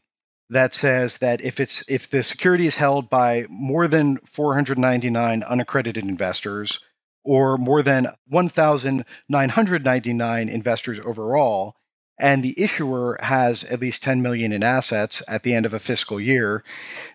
[0.50, 6.04] that says that if it's if the security is held by more than 499 unaccredited
[6.04, 6.80] investors
[7.24, 11.76] or more than 1999 investors overall,
[12.20, 15.80] and the issuer has at least 10 million in assets at the end of a
[15.80, 16.64] fiscal year,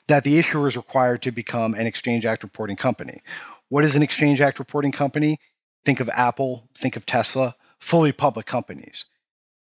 [0.08, 3.22] that the issuer is required to become an Exchange Act reporting company.
[3.68, 5.38] What is an Exchange Act reporting company?
[5.86, 9.06] Think of Apple, think of Tesla, fully public companies.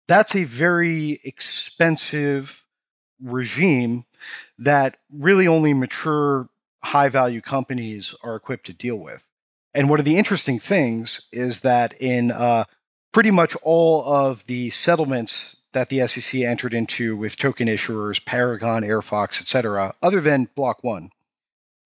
[0.08, 2.63] That's a very expensive
[3.21, 4.06] regime
[4.60, 6.47] that really only mature
[6.82, 9.25] high value companies are equipped to deal with.
[9.73, 12.63] And one of the interesting things is that in uh,
[13.12, 18.84] pretty much all of the settlements that the SEC entered into with token issuers, Paragon,
[18.84, 21.10] Airfox, etc., other than Block One.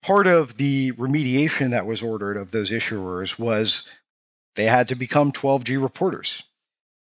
[0.02, 3.88] Part of the remediation that was ordered of those issuers was
[4.56, 6.42] they had to become 12G reporters.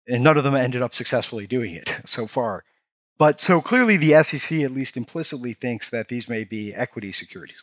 [0.07, 2.63] And none of them ended up successfully doing it so far.
[3.17, 7.61] But so clearly the SEC at least implicitly thinks that these may be equity securities.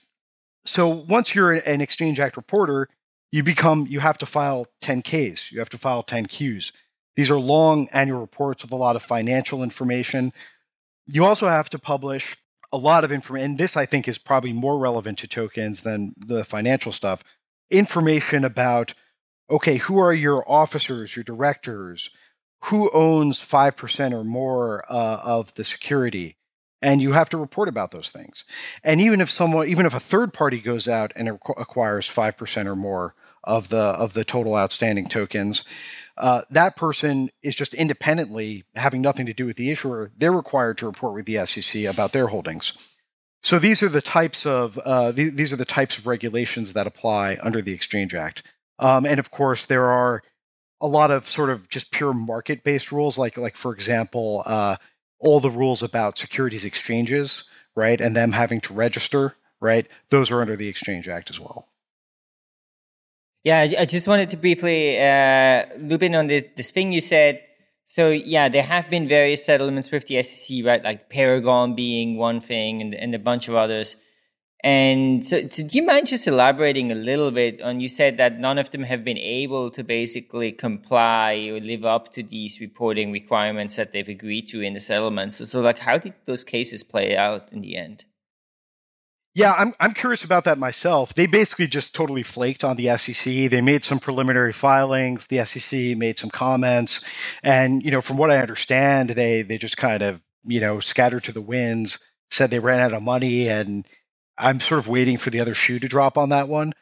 [0.65, 2.89] So once you're an Exchange Act reporter,
[3.31, 6.73] you become you have to file 10Ks, you have to file 10Qs.
[7.17, 10.33] These are long annual reports with a lot of financial information.
[11.07, 12.37] You also have to publish
[12.73, 16.15] a lot of information, and this I think is probably more relevant to tokens than
[16.17, 17.23] the financial stuff.
[17.71, 18.95] Information about
[19.51, 22.11] okay, who are your officers, your directors,
[22.65, 26.37] who owns 5% or more uh, of the security
[26.85, 28.45] and you have to report about those things.
[28.85, 32.69] And even if someone, even if a third party goes out and acquires five percent
[32.69, 35.65] or more of the of the total outstanding tokens,
[36.19, 40.11] uh, that person is just independently having nothing to do with the issuer.
[40.17, 42.97] They're required to report with the SEC about their holdings.
[43.43, 46.87] So these are the types of uh, th- these are the types of regulations that
[46.87, 48.43] apply under the Exchange Act.
[48.79, 50.23] Um, and of course, there are
[50.81, 54.77] a lot of sort of just pure market-based rules, like like for example, uh,
[55.19, 59.87] all the rules about securities exchanges, right, and them having to register, right.
[60.11, 61.67] Those are under the Exchange Act as well.
[63.45, 67.43] Yeah, I just wanted to briefly uh, loop in on this, this thing you said.
[67.85, 70.83] So yeah, there have been various settlements with the SEC, right?
[70.83, 73.97] Like Paragon being one thing, and, and a bunch of others.
[74.65, 77.81] And so, so, do you mind just elaborating a little bit on?
[77.81, 82.13] You said that none of them have been able to basically comply or live up
[82.15, 85.37] to these reporting requirements that they've agreed to in the settlements.
[85.37, 88.07] So, so like, how did those cases play out in the end?
[89.35, 91.13] Yeah, I'm I'm curious about that myself.
[91.13, 93.51] They basically just totally flaked on the SEC.
[93.51, 95.27] They made some preliminary filings.
[95.27, 97.05] The SEC made some comments,
[97.43, 101.25] and you know, from what I understand, they they just kind of you know scattered
[101.25, 101.99] to the winds.
[102.31, 103.85] Said they ran out of money, and
[104.37, 106.73] I'm sort of waiting for the other shoe to drop on that one.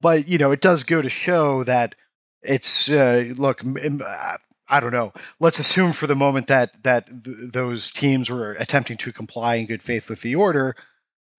[0.00, 1.94] But you know, it does go to show that
[2.42, 3.62] it's uh, look.
[4.68, 5.12] I don't know.
[5.38, 9.66] Let's assume for the moment that that th- those teams were attempting to comply in
[9.66, 10.76] good faith with the order.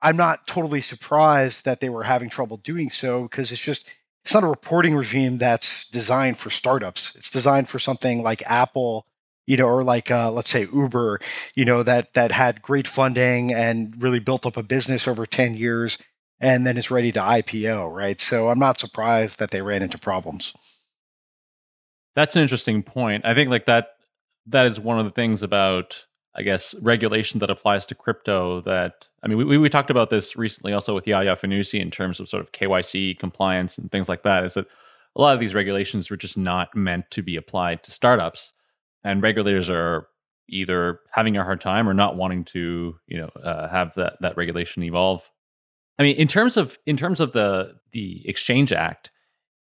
[0.02, 3.88] I'm not totally surprised that they were having trouble doing so because it's just
[4.24, 7.14] it's not a reporting regime that's designed for startups.
[7.16, 9.06] It's designed for something like Apple,
[9.46, 11.20] you know, or like uh, let's say Uber,
[11.56, 15.56] you know, that that had great funding and really built up a business over 10
[15.56, 15.98] years
[16.40, 18.20] and then is ready to IPO, right?
[18.20, 20.54] So I'm not surprised that they ran into problems.
[22.16, 23.26] That's an interesting point.
[23.26, 23.90] I think like that
[24.48, 29.08] that is one of the things about I guess regulation that applies to crypto that
[29.24, 32.30] I mean we we talked about this recently also with Yaya Fanusie in terms of
[32.30, 34.68] sort of KYC compliance and things like that is that
[35.16, 38.54] a lot of these regulations were just not meant to be applied to startups
[39.04, 40.08] and regulators are
[40.50, 44.38] either having a hard time or not wanting to you know uh, have that that
[44.38, 45.30] regulation evolve.
[46.00, 49.12] I mean in terms of in terms of the the exchange act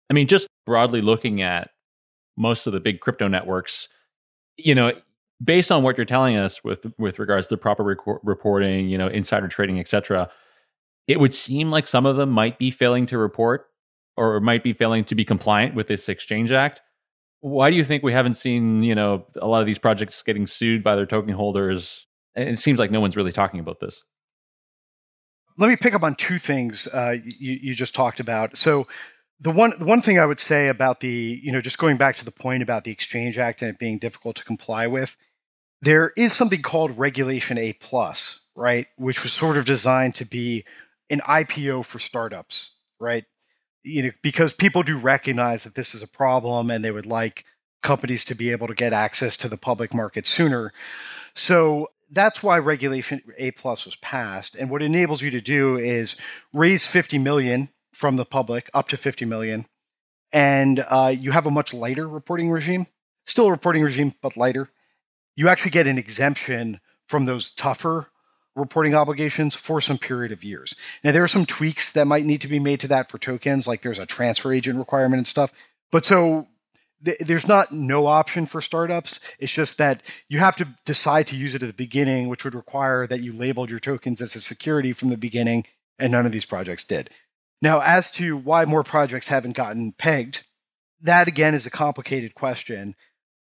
[0.10, 1.72] i mean just broadly looking at
[2.38, 3.90] most of the big crypto networks
[4.56, 4.94] you know
[5.44, 7.84] based on what you're telling us with with regards to proper
[8.24, 10.30] reporting you know insider trading etc
[11.08, 13.66] it would seem like some of them might be failing to report
[14.16, 16.82] or might be failing to be compliant with this exchange act
[17.42, 20.48] why do you think we haven't seen you know a lot of these projects getting
[20.48, 22.08] sued by their token holders?
[22.36, 24.04] It seems like no one's really talking about this.
[25.58, 28.56] Let me pick up on two things uh, you, you just talked about.
[28.56, 28.88] So
[29.40, 32.18] the one the one thing i would say about the you know just going back
[32.18, 35.16] to the point about the exchange act and it being difficult to comply with
[35.82, 40.66] there is something called regulation a plus right which was sort of designed to be
[41.10, 43.26] an ipo for startups right
[43.90, 47.46] you know, because people do recognize that this is a problem and they would like
[47.82, 50.72] companies to be able to get access to the public market sooner.
[51.34, 54.56] So that's why regulation A plus was passed.
[54.56, 56.16] And what it enables you to do is
[56.54, 59.66] raise 50 million from the public up to 50 million.
[60.32, 62.86] And uh, you have a much lighter reporting regime,
[63.26, 64.70] still a reporting regime, but lighter.
[65.36, 68.08] You actually get an exemption from those tougher
[68.60, 70.76] reporting obligations for some period of years.
[71.04, 73.68] Now, there are some tweaks that might need to be made to that for tokens,
[73.68, 75.52] like there's a transfer agent requirement and stuff.
[75.92, 76.48] But so
[77.04, 79.20] th- there's not no option for startups.
[79.40, 82.56] It's just that you have to decide to use it at the beginning, which would
[82.56, 85.66] require that you labeled your tokens as a security from the beginning,
[85.98, 87.10] and none of these projects did.
[87.62, 90.44] Now, as to why more projects haven't gotten pegged,
[91.02, 92.96] that again is a complicated question.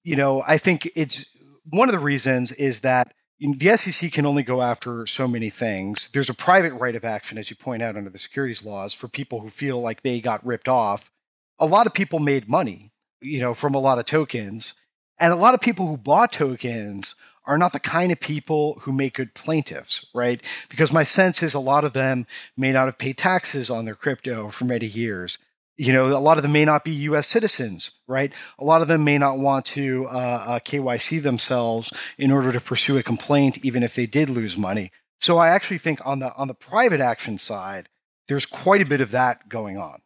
[0.03, 1.37] You know, I think it's
[1.69, 6.11] one of the reasons is that the SEC can only go after so many things.
[6.13, 9.09] There's a private right of action, as you point out, under the securities laws for
[9.09, 11.11] people who feel like they got ripped off.
[11.59, 14.75] A lot of people made money, you know, from a lot of tokens,
[15.19, 17.15] and a lot of people who bought tokens
[17.47, 20.43] are not the kind of people who make good plaintiffs, right?
[20.69, 22.27] Because my sense is a lot of them
[22.57, 25.39] may not have paid taxes on their crypto for many years
[25.81, 27.27] you know, a lot of them may not be U.S.
[27.27, 28.35] citizens, right?
[28.59, 32.61] A lot of them may not want to uh, uh, KYC themselves in order to
[32.61, 34.93] pursue a complaint, even if they did lose money.
[35.23, 37.89] So I actually think on the on the private action side,
[38.29, 39.99] there's quite a bit of that going on,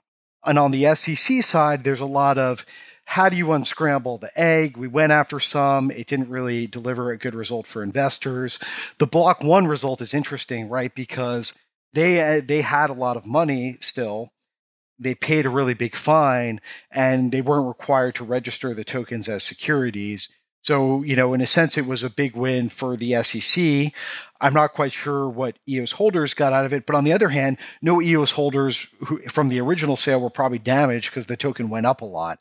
[0.44, 2.64] and on the SEC side, there's a lot of
[3.04, 4.76] how do you unscramble the egg?
[4.76, 5.90] We went after some.
[5.90, 8.60] It didn't really deliver a good result for investors.
[8.98, 10.94] The Block One result is interesting, right?
[10.94, 11.52] Because
[11.94, 14.30] they uh, they had a lot of money still
[14.98, 19.42] they paid a really big fine and they weren't required to register the tokens as
[19.42, 20.28] securities.
[20.62, 23.92] So, you know, in a sense, it was a big win for the SEC.
[24.40, 27.28] I'm not quite sure what EOS holders got out of it, but on the other
[27.28, 31.68] hand, no EOS holders who, from the original sale were probably damaged because the token
[31.68, 32.38] went up a lot.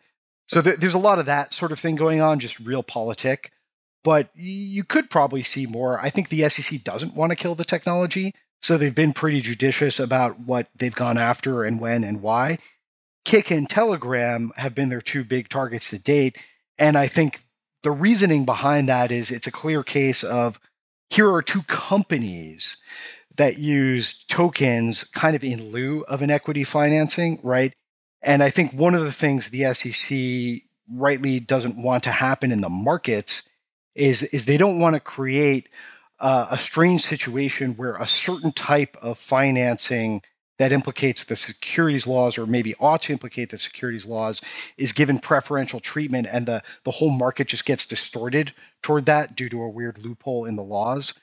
[0.47, 3.51] So th- there's a lot of that sort of thing going on, just real politic.
[4.03, 5.99] But you could probably see more.
[5.99, 8.33] I think the SEC doesn't want to kill the technology.
[8.63, 12.59] So they've been pretty judicious about what they've gone after and when and why.
[13.25, 16.37] Kik and Telegram have been their two big targets to date.
[16.79, 17.39] And I think
[17.83, 20.59] the reasoning behind that is it's a clear case of
[21.09, 22.77] here are two companies
[23.35, 27.73] that use tokens kind of in lieu of an equity financing, right?
[28.21, 32.61] And I think one of the things the SEC rightly doesn't want to happen in
[32.61, 33.43] the markets
[33.93, 35.67] is is they don't want to create
[36.23, 40.21] uh, a strange situation where a certain type of financing
[40.57, 44.39] that implicates the securities laws or maybe ought to implicate the securities laws
[44.77, 49.49] is given preferential treatment and the, the whole market just gets distorted toward that due
[49.49, 51.13] to a weird loophole in the laws.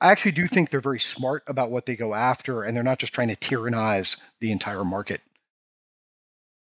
[0.00, 3.00] I actually do think they're very smart about what they go after and they're not
[3.00, 5.22] just trying to tyrannize the entire market.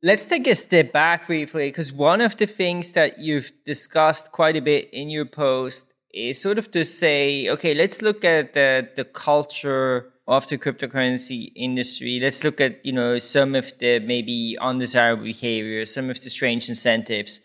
[0.02, 4.56] Let's take a step back briefly because one of the things that you've discussed quite
[4.56, 8.88] a bit in your post is sort of to say, okay, let's look at the,
[8.96, 12.18] the culture of the cryptocurrency industry.
[12.20, 16.68] Let's look at, you know, some of the maybe undesirable behavior, some of the strange
[16.68, 17.40] incentives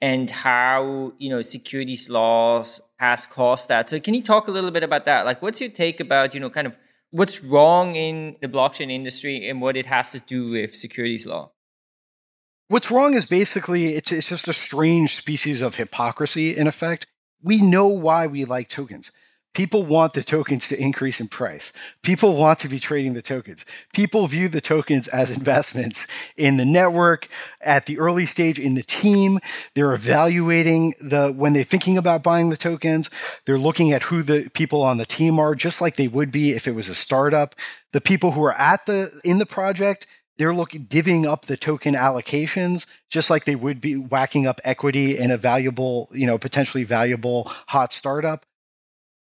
[0.00, 3.88] and how, you know, securities laws has caused that.
[3.88, 5.24] So can you talk a little bit about that?
[5.24, 6.76] Like what's your take about, you know, kind of
[7.10, 11.52] what's wrong in the blockchain industry and what it has to do with securities law?
[12.68, 17.06] What's wrong is basically it's it's just a strange species of hypocrisy in effect.
[17.42, 19.12] We know why we like tokens.
[19.54, 21.72] People want the tokens to increase in price.
[22.02, 23.66] People want to be trading the tokens.
[23.92, 27.26] People view the tokens as investments in the network
[27.60, 29.40] at the early stage in the team.
[29.74, 33.10] They're evaluating the when they're thinking about buying the tokens,
[33.46, 36.52] they're looking at who the people on the team are just like they would be
[36.52, 37.56] if it was a startup.
[37.90, 40.06] The people who are at the in the project
[40.38, 45.18] they're looking divvying up the token allocations just like they would be whacking up equity
[45.18, 48.46] in a valuable, you know, potentially valuable hot startup.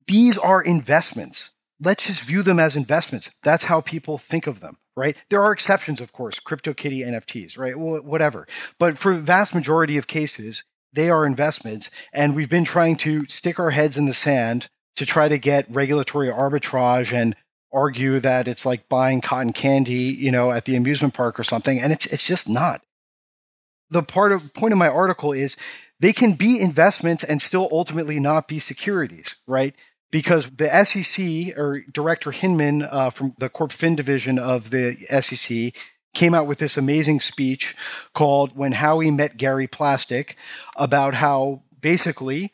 [0.08, 1.52] These are investments.
[1.82, 3.32] Let's just view them as investments.
[3.41, 5.16] That's how people think of them, right?
[5.30, 7.76] There are exceptions, of course, crypto CryptoKitty NFTs, right?
[7.78, 8.47] whatever.
[8.80, 11.91] But for the vast majority of cases, they are investments.
[12.12, 15.72] And we've been trying to stick our heads in the sand to try to get
[15.72, 17.36] regulatory arbitrage and
[17.72, 21.80] argue that it's like buying cotton candy, you know, at the amusement park or something,
[21.80, 22.82] and it's it's just not.
[23.91, 25.57] The part of point of my article is
[25.99, 29.76] they can be investments and still ultimately not be securities, right?
[30.11, 35.74] Because the SEC or Director Hinman uh, from the Corp Fin division of the SEC
[36.13, 37.76] came out with this amazing speech
[38.13, 40.36] called "When Howey Met Gary Plastic"
[40.76, 42.51] about how basically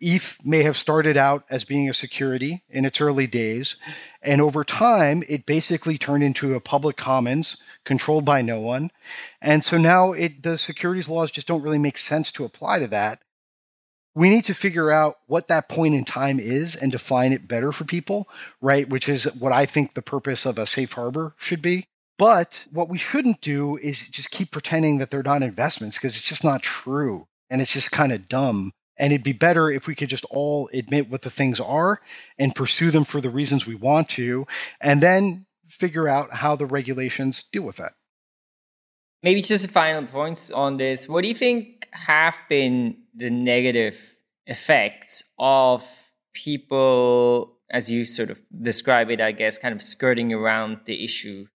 [0.00, 3.76] ETH may have started out as being a security in its early days,
[4.22, 8.90] and over time, it basically turned into a public commons controlled by no one.
[9.40, 12.88] And so now it, the securities laws just don't really make sense to apply to
[12.88, 13.20] that.
[14.14, 17.70] We need to figure out what that point in time is and define it better
[17.70, 18.28] for people,
[18.60, 18.88] right?
[18.88, 21.86] Which is what I think the purpose of a safe harbor should be.
[22.18, 26.28] But what we shouldn't do is just keep pretending that they're not investments because it's
[26.28, 27.28] just not true.
[27.48, 30.68] And it's just kind of dumb and it'd be better if we could just all
[30.72, 32.00] admit what the things are
[32.38, 34.46] and pursue them for the reasons we want to,
[34.80, 37.92] and then figure out how the regulations deal with that.
[39.22, 41.08] Maybe just a final points on this.
[41.08, 43.98] What do you think have been the negative
[44.46, 45.84] effects of
[46.32, 51.46] people, as you sort of describe it, I guess, kind of skirting around the issue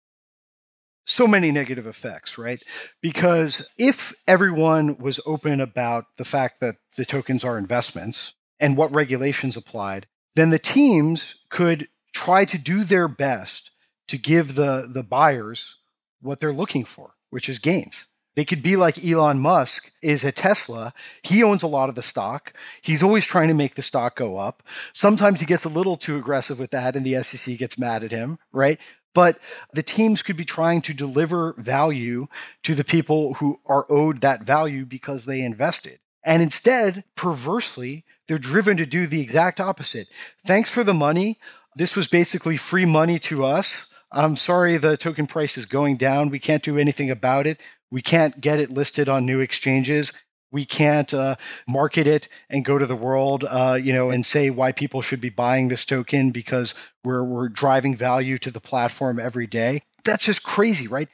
[1.05, 2.61] so many negative effects, right?
[3.01, 8.95] Because if everyone was open about the fact that the tokens are investments and what
[8.95, 13.71] regulations applied, then the teams could try to do their best
[14.07, 15.77] to give the, the buyers
[16.21, 18.05] what they're looking for, which is gains.
[18.35, 20.93] They could be like Elon Musk is at Tesla.
[21.21, 22.53] He owns a lot of the stock.
[22.81, 24.63] He's always trying to make the stock go up.
[24.91, 28.11] Sometimes he gets a little too aggressive with that and the SEC gets mad at
[28.11, 28.79] him, right?
[29.13, 29.39] But
[29.73, 32.27] the teams could be trying to deliver value
[32.63, 35.99] to the people who are owed that value because they invested.
[36.23, 40.07] And instead, perversely, they're driven to do the exact opposite.
[40.45, 41.39] Thanks for the money.
[41.75, 43.93] This was basically free money to us.
[44.11, 46.29] I'm sorry the token price is going down.
[46.29, 47.59] We can't do anything about it.
[47.91, 50.13] We can't get it listed on new exchanges
[50.53, 51.35] we can't uh,
[51.67, 55.19] market it and go to the world, uh, you know, and say why people should
[55.19, 59.81] be buying this token because we're we're driving value to the platform every day.
[60.05, 61.09] That's just crazy, right?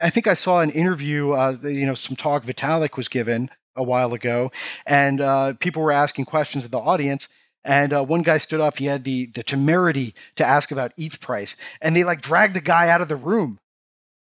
[0.00, 3.82] I think I saw an interview, uh, you know, some talk Vitalik was given a
[3.82, 4.52] while ago,
[4.86, 7.28] and uh, people were asking questions of the audience.
[7.64, 8.78] And uh, one guy stood up.
[8.78, 12.60] He had the the temerity to ask about ETH price, and they like dragged the
[12.60, 13.58] guy out of the room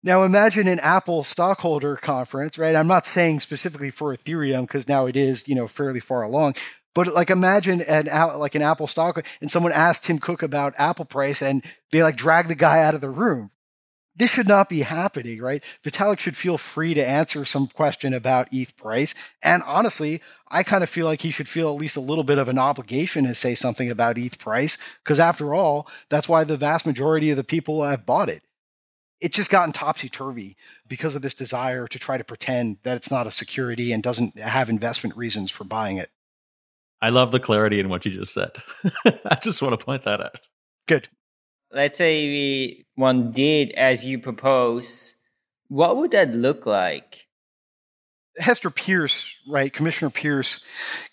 [0.04, 2.76] now imagine an Apple stockholder conference, right?
[2.76, 6.56] I'm not saying specifically for Ethereum because now it is, you know, fairly far along.
[6.94, 11.06] But like imagine an like an Apple stock and someone asked Tim Cook about Apple
[11.06, 13.52] price and they like drag the guy out of the room.
[14.18, 15.64] This should not be happening, right?
[15.86, 19.16] Vitalik should feel free to answer some question about ETH price.
[19.42, 22.38] And honestly, I kind of feel like he should feel at least a little bit
[22.38, 26.58] of an obligation to say something about ETH price because after all, that's why the
[26.58, 28.44] vast majority of the people have bought it
[29.22, 30.58] it's just gotten topsy turvy
[30.88, 34.38] because of this desire to try to pretend that it's not a security and doesn't
[34.40, 36.10] have investment reasons for buying it.
[37.02, 38.52] I love the clarity in what you just said.
[39.26, 40.48] I just want to point that out.
[40.88, 41.08] Good.
[41.72, 45.16] Let's say we, one did as you propose.
[45.68, 47.28] What would that look like?
[48.38, 50.64] Hester Peirce, right, Commissioner Peirce,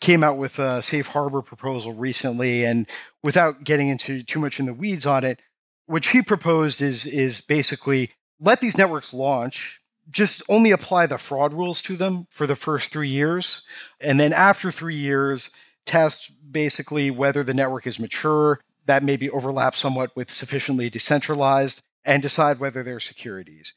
[0.00, 2.64] came out with a safe harbor proposal recently.
[2.64, 2.88] And
[3.22, 5.40] without getting into too much in the weeds on it,
[5.88, 8.10] what she proposed is is basically
[8.40, 9.80] let these networks launch
[10.10, 13.62] just only apply the fraud rules to them for the first three years
[14.00, 15.50] and then after three years
[15.86, 22.22] test basically whether the network is mature that maybe overlap somewhat with sufficiently decentralized and
[22.22, 23.74] decide whether they're securities.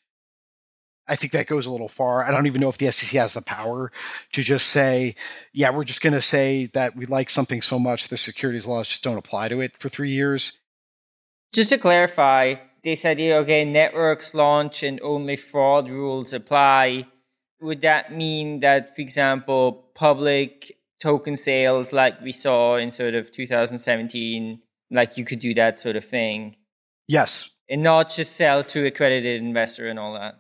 [1.07, 2.24] I think that goes a little far.
[2.24, 3.91] I don't even know if the SEC has the power
[4.32, 5.16] to just say,
[5.51, 8.88] yeah, we're just going to say that we like something so much the securities laws
[8.88, 10.57] just don't apply to it for three years.
[11.53, 17.07] Just to clarify, this idea, okay, networks launch and only fraud rules apply.
[17.59, 23.31] Would that mean that, for example, public token sales like we saw in sort of
[23.31, 26.55] 2017, like you could do that sort of thing?
[27.07, 27.49] Yes.
[27.69, 30.35] And not just sell to accredited investor and all that.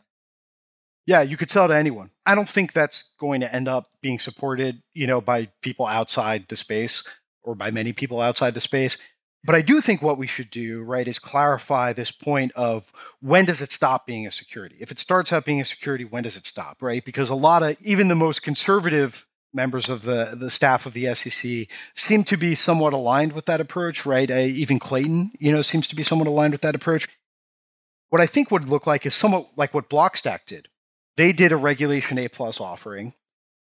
[1.05, 2.11] Yeah, you could sell to anyone.
[2.25, 6.45] I don't think that's going to end up being supported, you know, by people outside
[6.47, 7.03] the space
[7.43, 8.97] or by many people outside the space.
[9.43, 13.45] But I do think what we should do, right, is clarify this point of when
[13.45, 14.77] does it stop being a security?
[14.79, 17.03] If it starts out being a security, when does it stop, right?
[17.03, 21.13] Because a lot of even the most conservative members of the the staff of the
[21.13, 24.29] SEC seem to be somewhat aligned with that approach, right?
[24.29, 27.07] Uh, even Clayton, you know, seems to be somewhat aligned with that approach.
[28.09, 30.67] What I think would look like is somewhat like what Blockstack did,
[31.17, 33.13] they did a regulation A plus offering.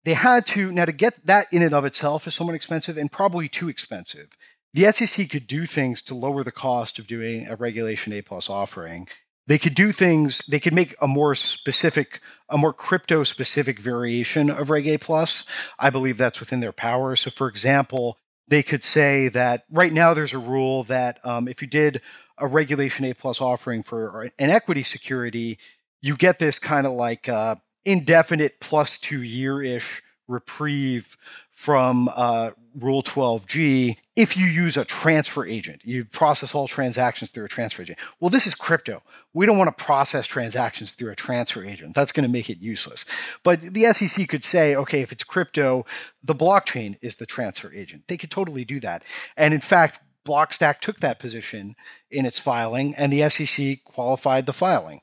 [0.05, 3.13] They had to now to get that in and of itself is somewhat expensive and
[3.13, 4.29] probably too expensive.
[4.75, 8.51] The SEC could do things to lower the cost of doing a regulation A plus
[8.51, 9.09] offering.
[9.47, 10.43] They could do things.
[10.47, 15.47] They could make a more specific, a more crypto specific variation of Reg A plus.
[15.79, 17.17] I believe that's within their power.
[17.17, 21.63] So, for example, they could say that right now there's a rule that um, if
[21.63, 22.03] you did
[22.37, 25.59] a regulation A plus offering for an equity security,
[26.03, 27.57] you get this kind of like uh,
[27.87, 31.17] indefinite plus two year ish reprieve
[31.51, 35.81] from uh, Rule 12G if you use a transfer agent.
[35.85, 37.99] You process all transactions through a transfer agent.
[38.21, 39.03] Well, this is crypto.
[39.33, 41.95] We don't want to process transactions through a transfer agent.
[41.95, 43.07] That's going to make it useless.
[43.43, 45.87] But the SEC could say, okay, if it's crypto,
[46.23, 48.05] the blockchain is the transfer agent.
[48.07, 49.03] They could totally do that.
[49.37, 51.75] And in fact, Blockstack took that position
[52.11, 55.01] in its filing, and the SEC qualified the filing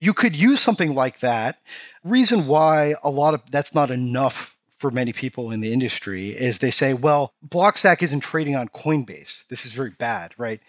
[0.00, 1.58] you could use something like that.
[2.04, 6.58] Reason why a lot of that's not enough for many people in the industry is
[6.58, 9.46] they say, well, Blockstack isn't trading on Coinbase.
[9.48, 10.60] This is very bad, right?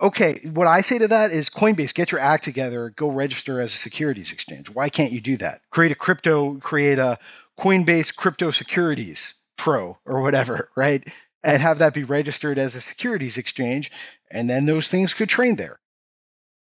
[0.00, 3.74] Okay, what I say to that is Coinbase, get your act together, go register as
[3.74, 4.70] a securities exchange.
[4.70, 5.60] Why can't you do that?
[5.70, 7.18] Create a crypto, create a
[7.58, 11.06] Coinbase crypto securities pro or whatever, right?
[11.42, 13.90] And have that be registered as a securities exchange,
[14.30, 15.80] and then those things could trade there.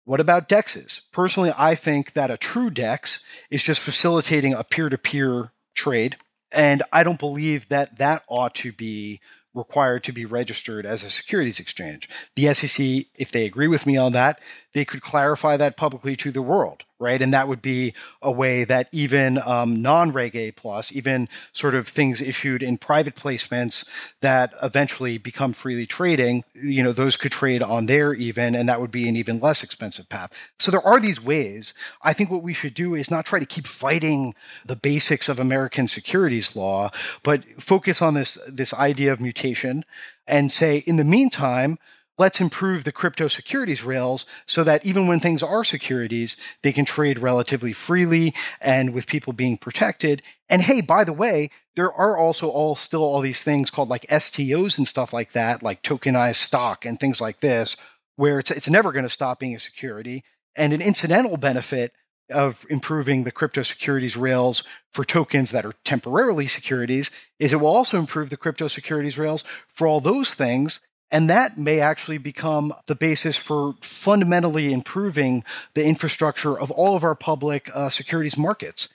[0.06, 1.02] What about dexes?
[1.12, 6.18] Personally, I think that a true dex is just facilitating a peer to peer trade.
[6.52, 9.22] And I don't believe that that ought to be
[9.54, 12.10] required to be registered as a securities exchange.
[12.36, 14.40] The SEC, if they agree with me on that,
[14.74, 17.22] they could clarify that publicly to the world, right?
[17.22, 21.88] And that would be a way that even um, non-Reg A plus, even sort of
[21.88, 23.86] things issued in private placements
[24.22, 28.80] that eventually become freely trading, you know, those could trade on there even, and that
[28.80, 30.32] would be an even less expensive path.
[30.60, 31.74] So there are these ways.
[32.02, 34.34] I think what we should do is not try to keep fighting
[34.66, 36.90] the basics of American securities law,
[37.22, 39.84] but focus on this this idea of mutation
[40.26, 41.78] and say, in the meantime,
[42.18, 46.86] let's improve the crypto securities rails so that even when things are securities, they can
[46.86, 50.22] trade relatively freely and with people being protected.
[50.50, 54.06] And hey, by the way, there are also all still all these things called like
[54.08, 57.78] STOs and stuff like that, like tokenized stock and things like this,
[58.16, 60.24] where it's it's never going to stop being a security.
[60.56, 61.94] And an incidental benefit
[62.32, 67.68] of improving the crypto securities rails for tokens that are temporarily securities is it will
[67.68, 70.80] also improve the crypto securities rails for all those things
[71.12, 75.44] and that may actually become the basis for fundamentally improving
[75.76, 78.90] the infrastructure of all of our public uh, securities markets.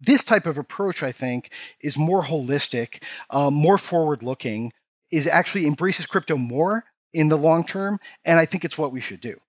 [0.00, 1.50] This type of approach, I think,
[1.80, 4.72] is more holistic, um, more forward looking,
[5.10, 7.98] is actually embraces crypto more in the long term.
[8.24, 9.40] And I think it's what we should do.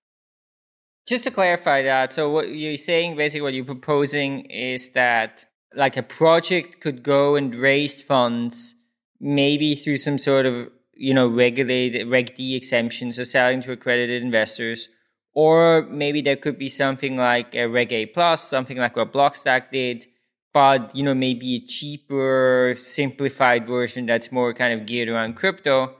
[1.06, 5.44] Just to clarify that, so what you're saying, basically, what you're proposing is that
[5.74, 8.74] like a project could go and raise funds
[9.20, 14.22] maybe through some sort of you know, regulated Reg D exemptions or selling to accredited
[14.22, 14.88] investors.
[15.34, 19.70] Or maybe there could be something like a Reg A plus, something like what Blockstack
[19.70, 20.06] did,
[20.54, 25.94] but you know, maybe a cheaper, simplified version that's more kind of geared around crypto.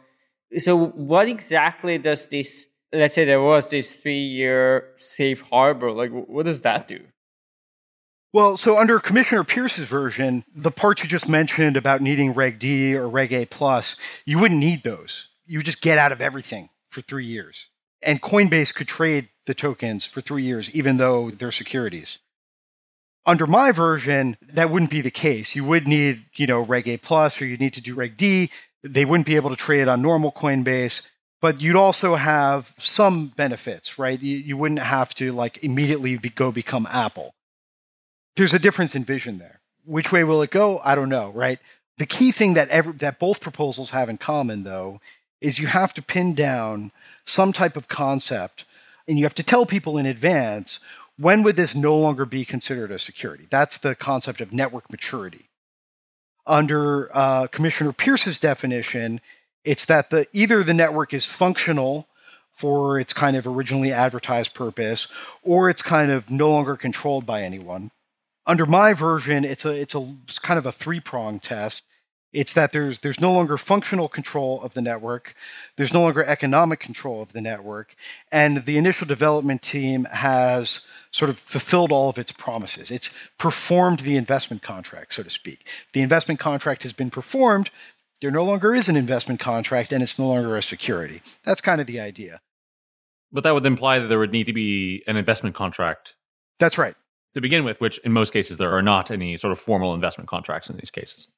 [0.56, 6.10] So what exactly does this let's say there was this three year safe harbor, like
[6.10, 7.00] what does that do?
[8.36, 12.94] Well, so under Commissioner Peirce's version, the parts you just mentioned about needing Reg D
[12.94, 15.28] or Reg A plus, you wouldn't need those.
[15.46, 17.66] You just get out of everything for three years.
[18.02, 22.18] And Coinbase could trade the tokens for three years, even though they're securities.
[23.24, 25.56] Under my version, that wouldn't be the case.
[25.56, 28.50] You would need, you know, Reg A plus or you'd need to do Reg D.
[28.82, 31.06] They wouldn't be able to trade on normal Coinbase,
[31.40, 34.20] but you'd also have some benefits, right?
[34.20, 37.32] You, you wouldn't have to like immediately be, go become Apple.
[38.36, 39.60] There's a difference in vision there.
[39.84, 40.80] Which way will it go?
[40.82, 41.58] I don't know, right?
[41.98, 42.68] The key thing that
[42.98, 45.00] that both proposals have in common, though,
[45.40, 46.92] is you have to pin down
[47.24, 48.64] some type of concept,
[49.08, 50.80] and you have to tell people in advance
[51.18, 53.46] when would this no longer be considered a security.
[53.48, 55.48] That's the concept of network maturity.
[56.46, 59.20] Under uh, Commissioner Peirce's definition,
[59.64, 62.06] it's that the either the network is functional
[62.52, 65.08] for its kind of originally advertised purpose,
[65.42, 67.90] or it's kind of no longer controlled by anyone.
[68.46, 71.84] Under my version, it's a it's a it's kind of a three prong test.
[72.32, 75.34] It's that there's there's no longer functional control of the network,
[75.76, 77.94] there's no longer economic control of the network,
[78.30, 82.90] and the initial development team has sort of fulfilled all of its promises.
[82.90, 85.66] It's performed the investment contract, so to speak.
[85.92, 87.70] The investment contract has been performed,
[88.20, 91.20] there no longer is an investment contract and it's no longer a security.
[91.44, 92.40] That's kind of the idea.
[93.32, 96.14] But that would imply that there would need to be an investment contract.
[96.58, 96.94] That's right.
[97.36, 100.26] To begin with, which in most cases there are not any sort of formal investment
[100.26, 101.28] contracts in these cases.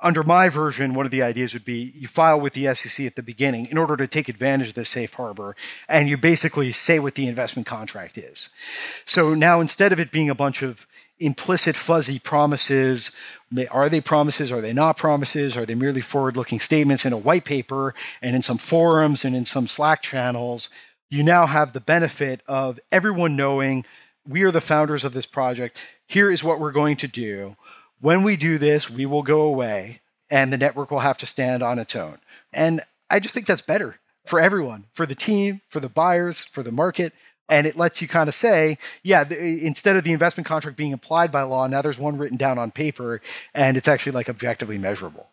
[0.00, 3.14] Under my version, one of the ideas would be you file with the SEC at
[3.14, 5.54] the beginning in order to take advantage of the safe harbor,
[5.88, 8.50] and you basically say what the investment contract is.
[9.04, 10.84] So now instead of it being a bunch of
[11.20, 13.12] implicit fuzzy promises.
[13.70, 14.50] Are they promises?
[14.50, 15.56] Are they not promises?
[15.56, 19.36] Are they merely forward looking statements in a white paper and in some forums and
[19.36, 20.70] in some Slack channels?
[21.08, 23.84] You now have the benefit of everyone knowing
[24.28, 25.78] we are the founders of this project.
[26.06, 27.56] Here is what we're going to do.
[28.00, 30.00] When we do this, we will go away
[30.30, 32.16] and the network will have to stand on its own.
[32.52, 36.62] And I just think that's better for everyone, for the team, for the buyers, for
[36.62, 37.12] the market
[37.50, 40.92] and it lets you kind of say, yeah, the, instead of the investment contract being
[40.92, 43.20] applied by law, now there's one written down on paper,
[43.52, 45.28] and it's actually like objectively measurable.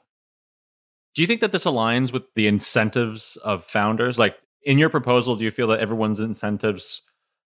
[1.16, 4.20] Do you think that this aligns with the incentives of founders?
[4.20, 7.02] Like in your proposal, do you feel that everyone's incentives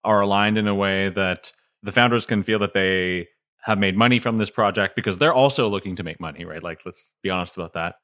[0.04, 3.28] are aligned in a way that the founders can feel that they
[3.62, 6.62] have made money from this project because they're also looking to make money, right?
[6.62, 7.96] Like, let's be honest about that.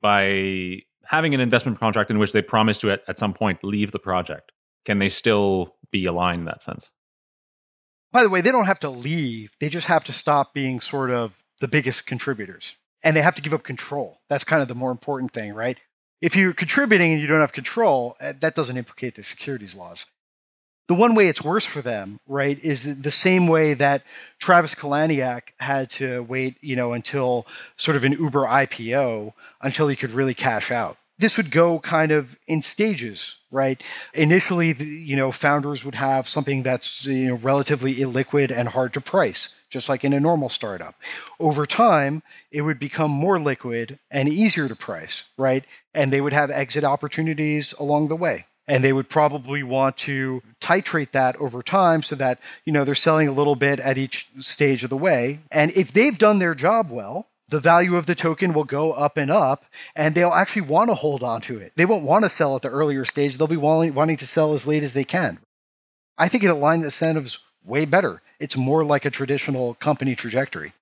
[0.00, 3.92] By having an investment contract in which they promise to at, at some point leave
[3.92, 4.52] the project
[4.88, 6.90] can they still be aligned in that sense?
[8.10, 9.52] By the way, they don't have to leave.
[9.60, 12.74] They just have to stop being sort of the biggest contributors.
[13.04, 14.18] And they have to give up control.
[14.30, 15.78] That's kind of the more important thing, right?
[16.22, 20.06] If you're contributing and you don't have control, eh, that doesn't implicate the securities laws.
[20.88, 24.02] The one way it's worse for them, right, is the same way that
[24.38, 29.32] Travis Kalanick had to wait, you know, until sort of an Uber IPO
[29.62, 33.82] until he could really cash out this would go kind of in stages, right?
[34.14, 38.92] Initially, the, you know, founders would have something that's you know relatively illiquid and hard
[38.94, 40.94] to price, just like in a normal startup.
[41.40, 42.22] Over time,
[42.52, 45.64] it would become more liquid and easier to price, right?
[45.92, 48.46] And they would have exit opportunities along the way.
[48.68, 52.94] And they would probably want to titrate that over time so that, you know, they're
[52.94, 55.40] selling a little bit at each stage of the way.
[55.50, 59.16] And if they've done their job well, the value of the token will go up
[59.16, 59.64] and up,
[59.96, 61.72] and they'll actually want to hold on to it.
[61.76, 63.38] They won't want to sell at the earlier stage.
[63.38, 65.38] They'll be wanting, to sell as late as they can.
[66.18, 68.20] I think it aligns incentives way better.
[68.38, 70.74] It's more like a traditional company trajectory.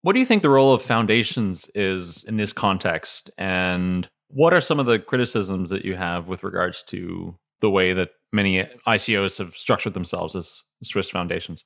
[0.00, 3.30] What do you think the role of foundations is in this context?
[3.36, 7.92] And what are some of the criticisms that you have with regards to the way
[7.92, 11.64] that many ICOs have structured themselves as Swiss foundations?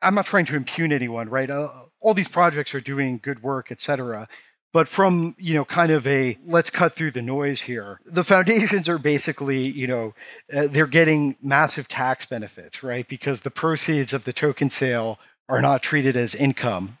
[0.00, 1.48] I'm not trying to impugn anyone, right?
[1.48, 1.68] Uh,
[2.00, 4.26] all these projects are doing good work, et cetera.
[4.72, 8.88] But from, you know, kind of a let's cut through the noise here, the foundations
[8.88, 10.14] are basically, you know,
[10.52, 13.06] uh, they're getting massive tax benefits, right?
[13.06, 16.96] Because the proceeds of the token sale are not treated as income.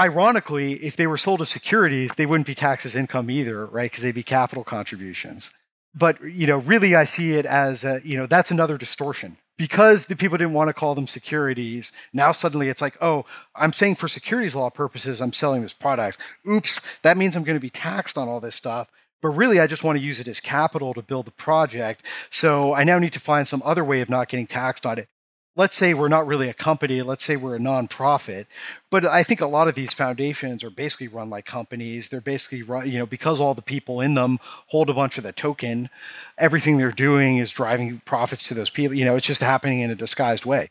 [0.00, 3.90] Ironically, if they were sold as securities, they wouldn't be taxed as income either, right?
[3.90, 5.52] Because they'd be capital contributions.
[5.94, 10.06] But, you know, really I see it as, a, you know, that's another distortion, because
[10.06, 13.96] the people didn't want to call them securities, now suddenly it's like, oh, I'm saying
[13.96, 16.18] for securities law purposes, I'm selling this product.
[16.48, 18.88] Oops, that means I'm going to be taxed on all this stuff.
[19.20, 22.06] But really, I just want to use it as capital to build the project.
[22.30, 25.08] So I now need to find some other way of not getting taxed on it
[25.56, 28.46] let's say we're not really a company, let's say we're a nonprofit,
[28.90, 32.08] but I think a lot of these foundations are basically run like companies.
[32.08, 35.24] They're basically run, you know, because all the people in them hold a bunch of
[35.24, 35.90] the token,
[36.38, 38.96] everything they're doing is driving profits to those people.
[38.96, 40.68] You know, it's just happening in a disguised way.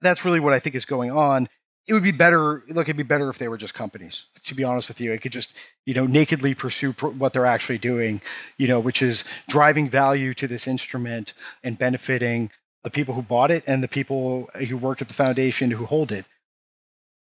[0.00, 1.48] That's really what I think is going on.
[1.86, 2.64] It would be better.
[2.68, 4.26] Look, it'd be better if they were just companies.
[4.44, 5.54] To be honest with you, it could just,
[5.86, 8.20] you know, nakedly pursue pr- what they're actually doing,
[8.58, 11.32] you know, which is driving value to this instrument
[11.64, 12.50] and benefiting
[12.88, 16.10] the people who bought it and the people who worked at the foundation who hold
[16.10, 16.24] it.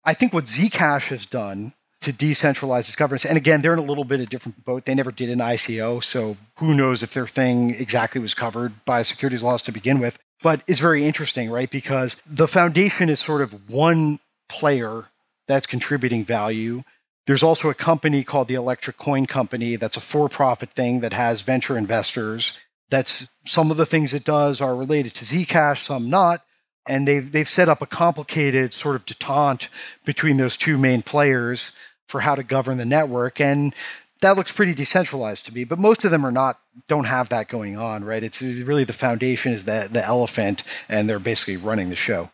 [0.04, 3.26] I think what Zcash has done to decentralize its governance.
[3.26, 4.86] And again, they're in a little bit of different boat.
[4.86, 9.02] They never did an ICO, so who knows if their thing exactly was covered by
[9.02, 10.20] securities laws to begin with.
[10.44, 11.70] But it's very interesting, right?
[11.70, 15.06] Because the foundation is sort of one player
[15.48, 16.82] that's contributing value.
[17.26, 21.42] There's also a company called the Electric Coin Company that's a for-profit thing that has
[21.42, 22.56] venture investors.
[22.90, 26.42] That's some of the things it does are related to Zcash, some not
[26.88, 29.70] and they've they've set up a complicated sort of detente
[30.06, 31.72] between those two main players
[32.08, 33.74] for how to govern the network and
[34.22, 37.48] that looks pretty decentralized to me but most of them are not don't have that
[37.48, 38.24] going on right?
[38.24, 42.30] It's really the foundation is the the elephant and they're basically running the show.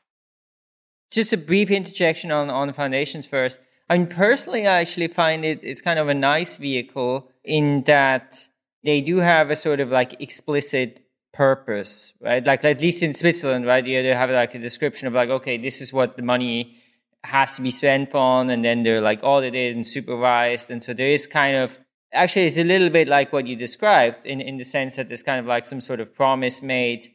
[1.11, 3.59] Just a brief interjection on on foundations first.
[3.89, 8.47] I mean personally i actually find it it's kind of a nice vehicle in that
[8.83, 12.45] they do have a sort of like explicit purpose, right?
[12.45, 13.83] Like at least in Switzerland, right?
[13.83, 16.77] They have like a description of like, okay, this is what the money
[17.23, 21.07] has to be spent on, and then they're like audited and supervised, and so there
[21.07, 21.79] is kind of
[22.13, 25.23] actually it's a little bit like what you described in in the sense that there's
[25.23, 27.07] kind of like some sort of promise made,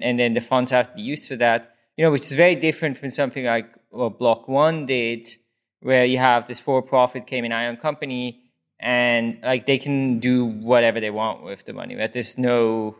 [0.00, 1.74] and then the funds have to be used for that.
[1.96, 5.28] You know, which is very different from something like what Block One did,
[5.82, 8.40] where you have this for-profit Cayman Island company,
[8.80, 11.96] and like they can do whatever they want with the money.
[11.96, 12.12] Right?
[12.12, 12.96] There's no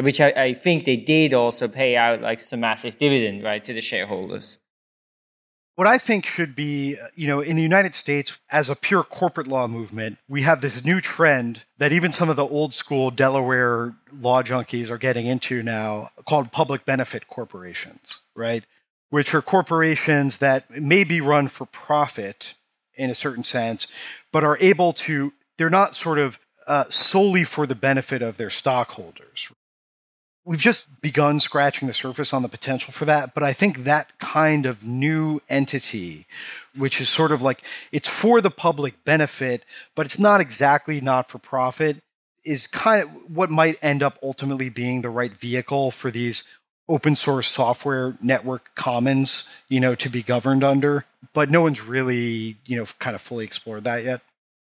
[0.00, 3.72] which I, I think they did also pay out like some massive dividend, right, to
[3.72, 4.58] the shareholders.
[5.74, 9.46] What I think should be, you know, in the United States, as a pure corporate
[9.46, 13.94] law movement, we have this new trend that even some of the old school Delaware
[14.12, 18.64] law junkies are getting into now called public benefit corporations, right?
[19.10, 22.54] Which are corporations that may be run for profit
[22.98, 23.88] in a certain sense,
[24.32, 28.50] but are able to, they're not sort of uh, solely for the benefit of their
[28.50, 29.50] stockholders.
[30.44, 34.18] We've just begun scratching the surface on the potential for that but i think that
[34.18, 36.26] kind of new entity
[36.74, 41.28] which is sort of like it's for the public benefit but it's not exactly not
[41.28, 41.98] for profit
[42.44, 46.44] is kind of what might end up ultimately being the right vehicle for these
[46.88, 52.56] open source software network commons you know to be governed under but no one's really
[52.66, 54.20] you know kind of fully explored that yet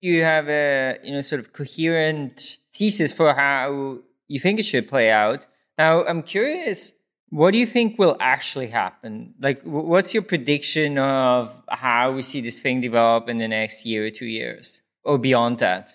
[0.00, 3.98] you have a you know sort of coherent thesis for how
[4.28, 5.44] you think it should play out
[5.78, 6.92] now, I'm curious,
[7.28, 9.34] what do you think will actually happen?
[9.40, 14.06] Like, what's your prediction of how we see this thing develop in the next year
[14.06, 15.94] or two years or beyond that?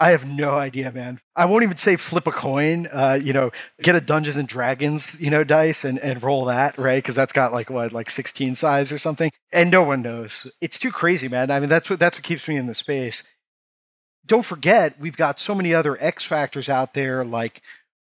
[0.00, 1.20] I have no idea, man.
[1.36, 2.88] I won't even say flip a coin.
[2.90, 3.50] Uh, you know,
[3.82, 6.96] get a Dungeons and Dragons, you know, dice and, and roll that, right?
[6.96, 10.50] Because that's got like what, like 16 size or something, and no one knows.
[10.62, 11.50] It's too crazy, man.
[11.50, 13.24] I mean, that's what that's what keeps me in the space.
[14.26, 17.60] Don't forget, we've got so many other X factors out there, like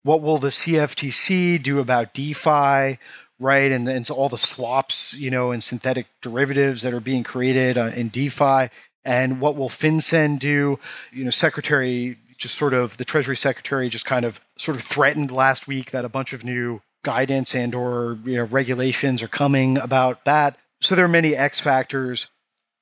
[0.02, 2.98] what will the CFTC do about DeFi,
[3.38, 3.72] right?
[3.72, 7.76] And, and so all the swaps, you know, and synthetic derivatives that are being created
[7.76, 8.70] uh, in DeFi.
[9.04, 10.78] And what will FinCEN do?
[11.12, 15.30] You know, Secretary, just sort of the Treasury Secretary just kind of sort of threatened
[15.30, 19.78] last week that a bunch of new guidance and or you know, regulations are coming
[19.78, 20.56] about that.
[20.80, 22.30] So there are many X factors.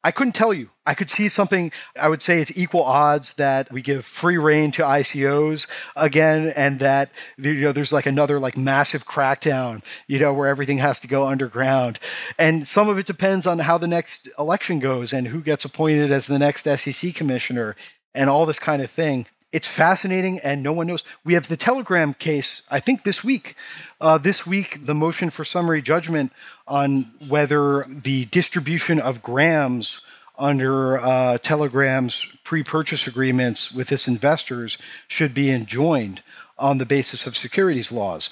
[0.02, 0.70] I couldn't tell you.
[0.86, 4.70] I could see something, I would say it's equal odds that we give free rein
[4.72, 10.32] to ICOs again and that you know there's like another like massive crackdown, you know,
[10.32, 11.98] where everything has to go underground.
[12.38, 16.10] And some of it depends on how the next election goes and who gets appointed
[16.10, 17.76] as the next SEC commissioner
[18.14, 21.04] and all this kind of thing it's fascinating and no one knows.
[21.24, 23.56] We have the Telegram case, I think this week.
[24.00, 26.32] Uh, this week, the motion for summary judgment
[26.66, 30.00] on whether the distribution of grams
[30.38, 34.78] under uh, Telegram's pre purchase agreements with its investors
[35.08, 36.22] should be enjoined
[36.58, 38.30] on the basis of securities laws.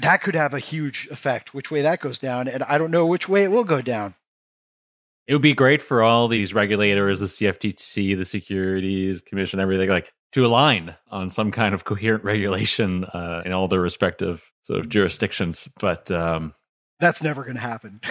[0.00, 2.48] That could have a huge effect, which way that goes down.
[2.48, 4.14] And I don't know which way it will go down.
[5.26, 10.12] It would be great for all these regulators, the CFTC, the Securities Commission, everything like
[10.32, 14.88] to align on some kind of coherent regulation uh, in all their respective sort of
[14.88, 15.68] jurisdictions.
[15.80, 16.54] But um,
[17.00, 18.00] that's never going to happen.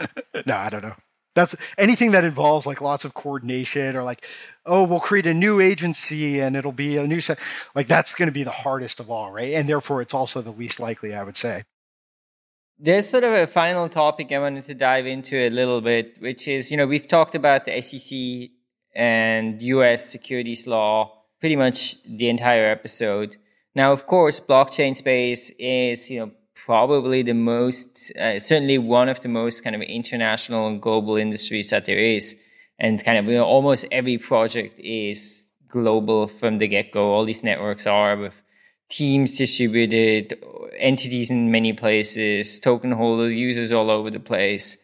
[0.46, 0.94] no, I don't know.
[1.34, 4.26] That's anything that involves like lots of coordination or like,
[4.66, 7.38] oh, we'll create a new agency and it'll be a new set.
[7.74, 9.52] Like that's going to be the hardest of all, right?
[9.52, 11.62] And therefore, it's also the least likely, I would say.
[12.82, 16.48] There's sort of a final topic I wanted to dive into a little bit, which
[16.48, 18.50] is, you know, we've talked about the SEC
[18.94, 23.36] and US securities law pretty much the entire episode.
[23.74, 29.20] Now, of course, blockchain space is, you know, probably the most, uh, certainly one of
[29.20, 32.34] the most kind of international and global industries that there is.
[32.78, 37.12] And kind of, you know, almost every project is global from the get go.
[37.12, 38.39] All these networks are with
[38.90, 40.38] teams distributed,
[40.76, 44.76] entities in many places, token holders, users all over the place.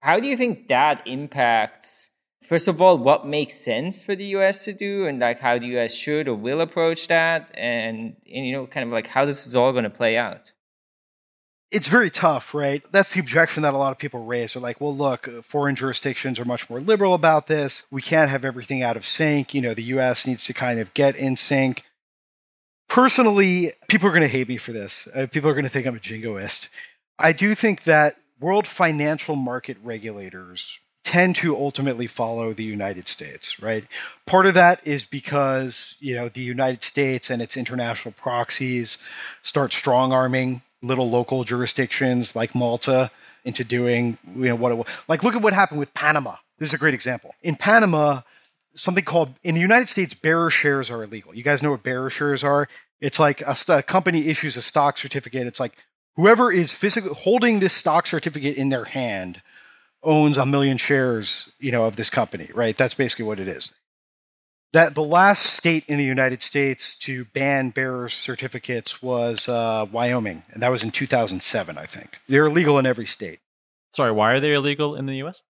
[0.00, 2.10] How do you think that impacts,
[2.44, 5.66] first of all, what makes sense for the US to do and like how the
[5.78, 7.50] US should or will approach that?
[7.54, 10.50] And, and you know, kind of like how this is all going to play out?
[11.70, 12.84] it's very tough, right?
[12.92, 14.54] That's the objection that a lot of people raise.
[14.54, 17.84] They're like, well, look, uh, foreign jurisdictions are much more liberal about this.
[17.90, 19.54] We can't have everything out of sync.
[19.54, 21.82] You know, the US needs to kind of get in sync.
[22.88, 25.06] Personally, people are going to hate me for this.
[25.14, 26.68] Uh, people are going to think I'm a jingoist.
[27.18, 33.62] I do think that world financial market regulators tend to ultimately follow the United States,
[33.62, 33.84] right?
[34.26, 38.98] Part of that is because, you know, the United States and its international proxies
[39.42, 43.10] start strong arming little local jurisdictions like Malta
[43.44, 44.86] into doing, you know, what it was.
[45.08, 46.36] Like, look at what happened with Panama.
[46.58, 47.34] This is a great example.
[47.42, 48.20] In Panama,
[48.74, 51.34] something called in the United States, bearer shares are illegal.
[51.34, 52.68] You guys know what bearer shares are?
[53.00, 55.46] It's like a, a company issues a stock certificate.
[55.46, 55.76] It's like
[56.16, 59.40] whoever is physically holding this stock certificate in their hand
[60.02, 62.76] owns a million shares, you know, of this company, right?
[62.76, 63.72] That's basically what it is.
[64.72, 70.42] That the last state in the United States to ban bearer certificates was uh, Wyoming,
[70.52, 72.18] and that was in 2007, I think.
[72.28, 73.40] They're illegal in every state.
[73.92, 75.42] Sorry, why are they illegal in the U.S.?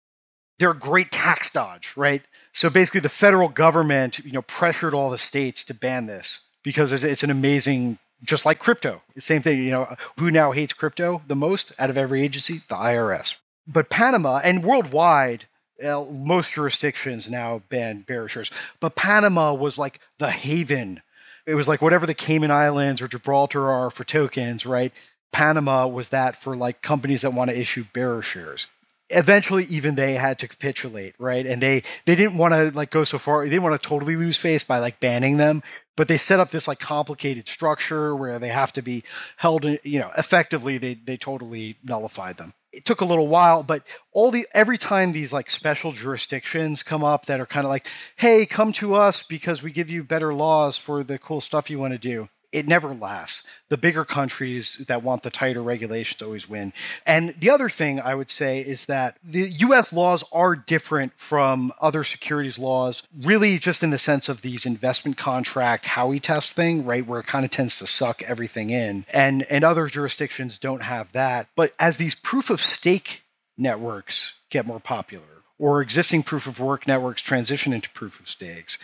[0.59, 2.23] They're a great tax dodge, right?
[2.59, 7.05] So basically, the federal government, you know, pressured all the states to ban this because
[7.05, 9.01] it's an amazing, just like crypto.
[9.17, 9.87] Same thing, you know,
[10.19, 12.61] who now hates crypto the most out of every agency?
[12.67, 13.37] The IRS.
[13.69, 15.47] But Panama and worldwide,
[15.81, 18.51] uh, most jurisdictions now ban bearer shares,
[18.81, 21.01] but Panama was like the haven.
[21.47, 24.93] It was like whatever the Cayman Islands or Gibraltar are for tokens, right?
[25.31, 28.67] Panama was that for like companies that want to issue bearer shares
[29.11, 31.47] eventually even they had to capitulate right?
[31.47, 34.17] And they they didn't want to like go so far they didn't want to totally
[34.17, 35.63] lose face by like banning them
[35.97, 39.03] but they set up this like complicated structure where they have to be
[39.37, 42.53] held you know effectively they they totally nullified them.
[42.73, 43.83] It took a little while but
[44.13, 47.87] all the every time these like special jurisdictions come up that are kind of like
[48.17, 51.79] hey come to us because we give you better laws for the cool stuff you
[51.79, 53.43] want to do it never lasts.
[53.69, 56.73] The bigger countries that want the tighter regulations always win.
[57.07, 61.73] And the other thing I would say is that the US laws are different from
[61.81, 66.85] other securities laws, really just in the sense of these investment contract Howey test thing,
[66.85, 69.05] right, where it kind of tends to suck everything in.
[69.13, 71.49] And and other jurisdictions don't have that.
[71.57, 73.23] But as these proof of stake
[73.57, 75.25] networks get more popular,
[75.59, 78.79] or existing proof of work networks transition into proof of stakes,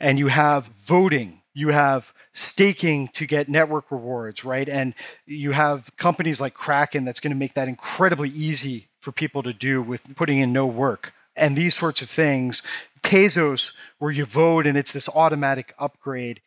[0.00, 4.68] and you have voting you have staking to get network rewards, right?
[4.68, 4.94] And
[5.26, 9.52] you have companies like Kraken that's going to make that incredibly easy for people to
[9.52, 11.12] do with putting in no work.
[11.36, 12.62] And these sorts of things.
[13.02, 16.40] Tezos, where you vote and it's this automatic upgrade.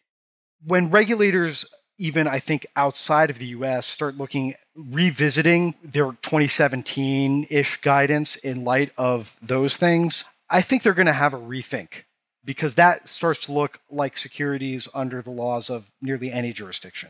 [0.65, 1.65] When regulators,
[1.97, 8.63] even I think outside of the US, start looking, revisiting their 2017 ish guidance in
[8.63, 12.03] light of those things, I think they're going to have a rethink
[12.45, 17.09] because that starts to look like securities under the laws of nearly any jurisdiction.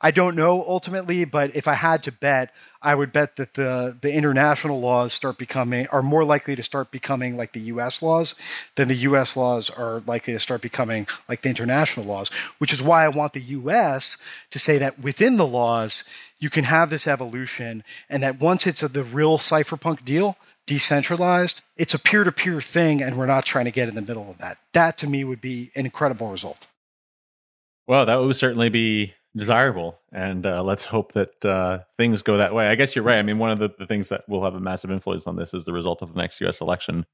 [0.00, 3.98] I don't know ultimately, but if I had to bet, I would bet that the
[4.00, 8.36] the international laws start becoming are more likely to start becoming like the US laws
[8.76, 12.80] than the US laws are likely to start becoming like the international laws, which is
[12.80, 14.18] why I want the US
[14.52, 16.04] to say that within the laws
[16.38, 20.36] you can have this evolution and that once it's a, the real cypherpunk deal,
[20.68, 24.02] decentralized, it's a peer to peer thing, and we're not trying to get in the
[24.02, 24.58] middle of that.
[24.74, 26.68] That to me would be an incredible result.
[27.88, 29.98] Well, that would certainly be desirable.
[30.12, 32.68] And uh, let's hope that uh, things go that way.
[32.68, 33.18] I guess you're right.
[33.18, 35.54] I mean, one of the, the things that will have a massive influence on this
[35.54, 37.06] is the result of the next US election.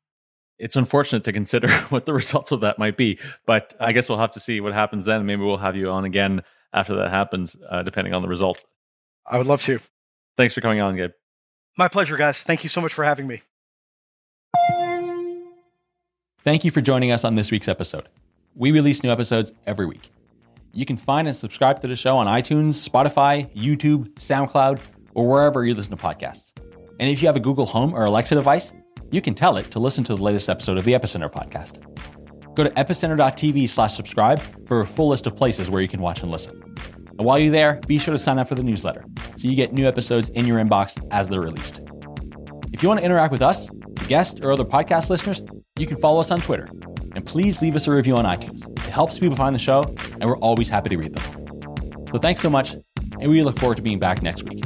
[0.59, 4.19] It's unfortunate to consider what the results of that might be, but I guess we'll
[4.19, 5.27] have to see what happens then.
[5.27, 6.43] Maybe we'll have you on again
[6.73, 8.65] after that happens, uh, depending on the results.
[9.27, 9.79] I would love to.
[10.37, 11.13] Thanks for coming on, Gabe.
[11.77, 12.43] My pleasure, guys.
[12.43, 13.43] Thank you so much for having me.
[16.43, 18.09] Thank you for joining us on this week's episode.
[18.55, 20.11] We release new episodes every week.
[20.72, 24.81] You can find and subscribe to the show on iTunes, Spotify, YouTube, SoundCloud,
[25.14, 26.53] or wherever you listen to podcasts.
[27.01, 28.72] And if you have a Google Home or Alexa device,
[29.11, 31.81] you can tell it to listen to the latest episode of the Epicenter podcast.
[32.55, 36.22] Go to epicenter.tv slash subscribe for a full list of places where you can watch
[36.22, 36.62] and listen.
[37.17, 39.05] And while you're there, be sure to sign up for the newsletter
[39.37, 41.81] so you get new episodes in your inbox as they're released.
[42.73, 43.69] If you want to interact with us,
[44.09, 45.43] guests, or other podcast listeners,
[45.79, 46.69] you can follow us on Twitter.
[47.15, 48.67] And please leave us a review on iTunes.
[48.79, 49.85] It helps people find the show,
[50.21, 52.07] and we're always happy to read them.
[52.11, 52.75] So thanks so much,
[53.21, 54.65] and we look forward to being back next week.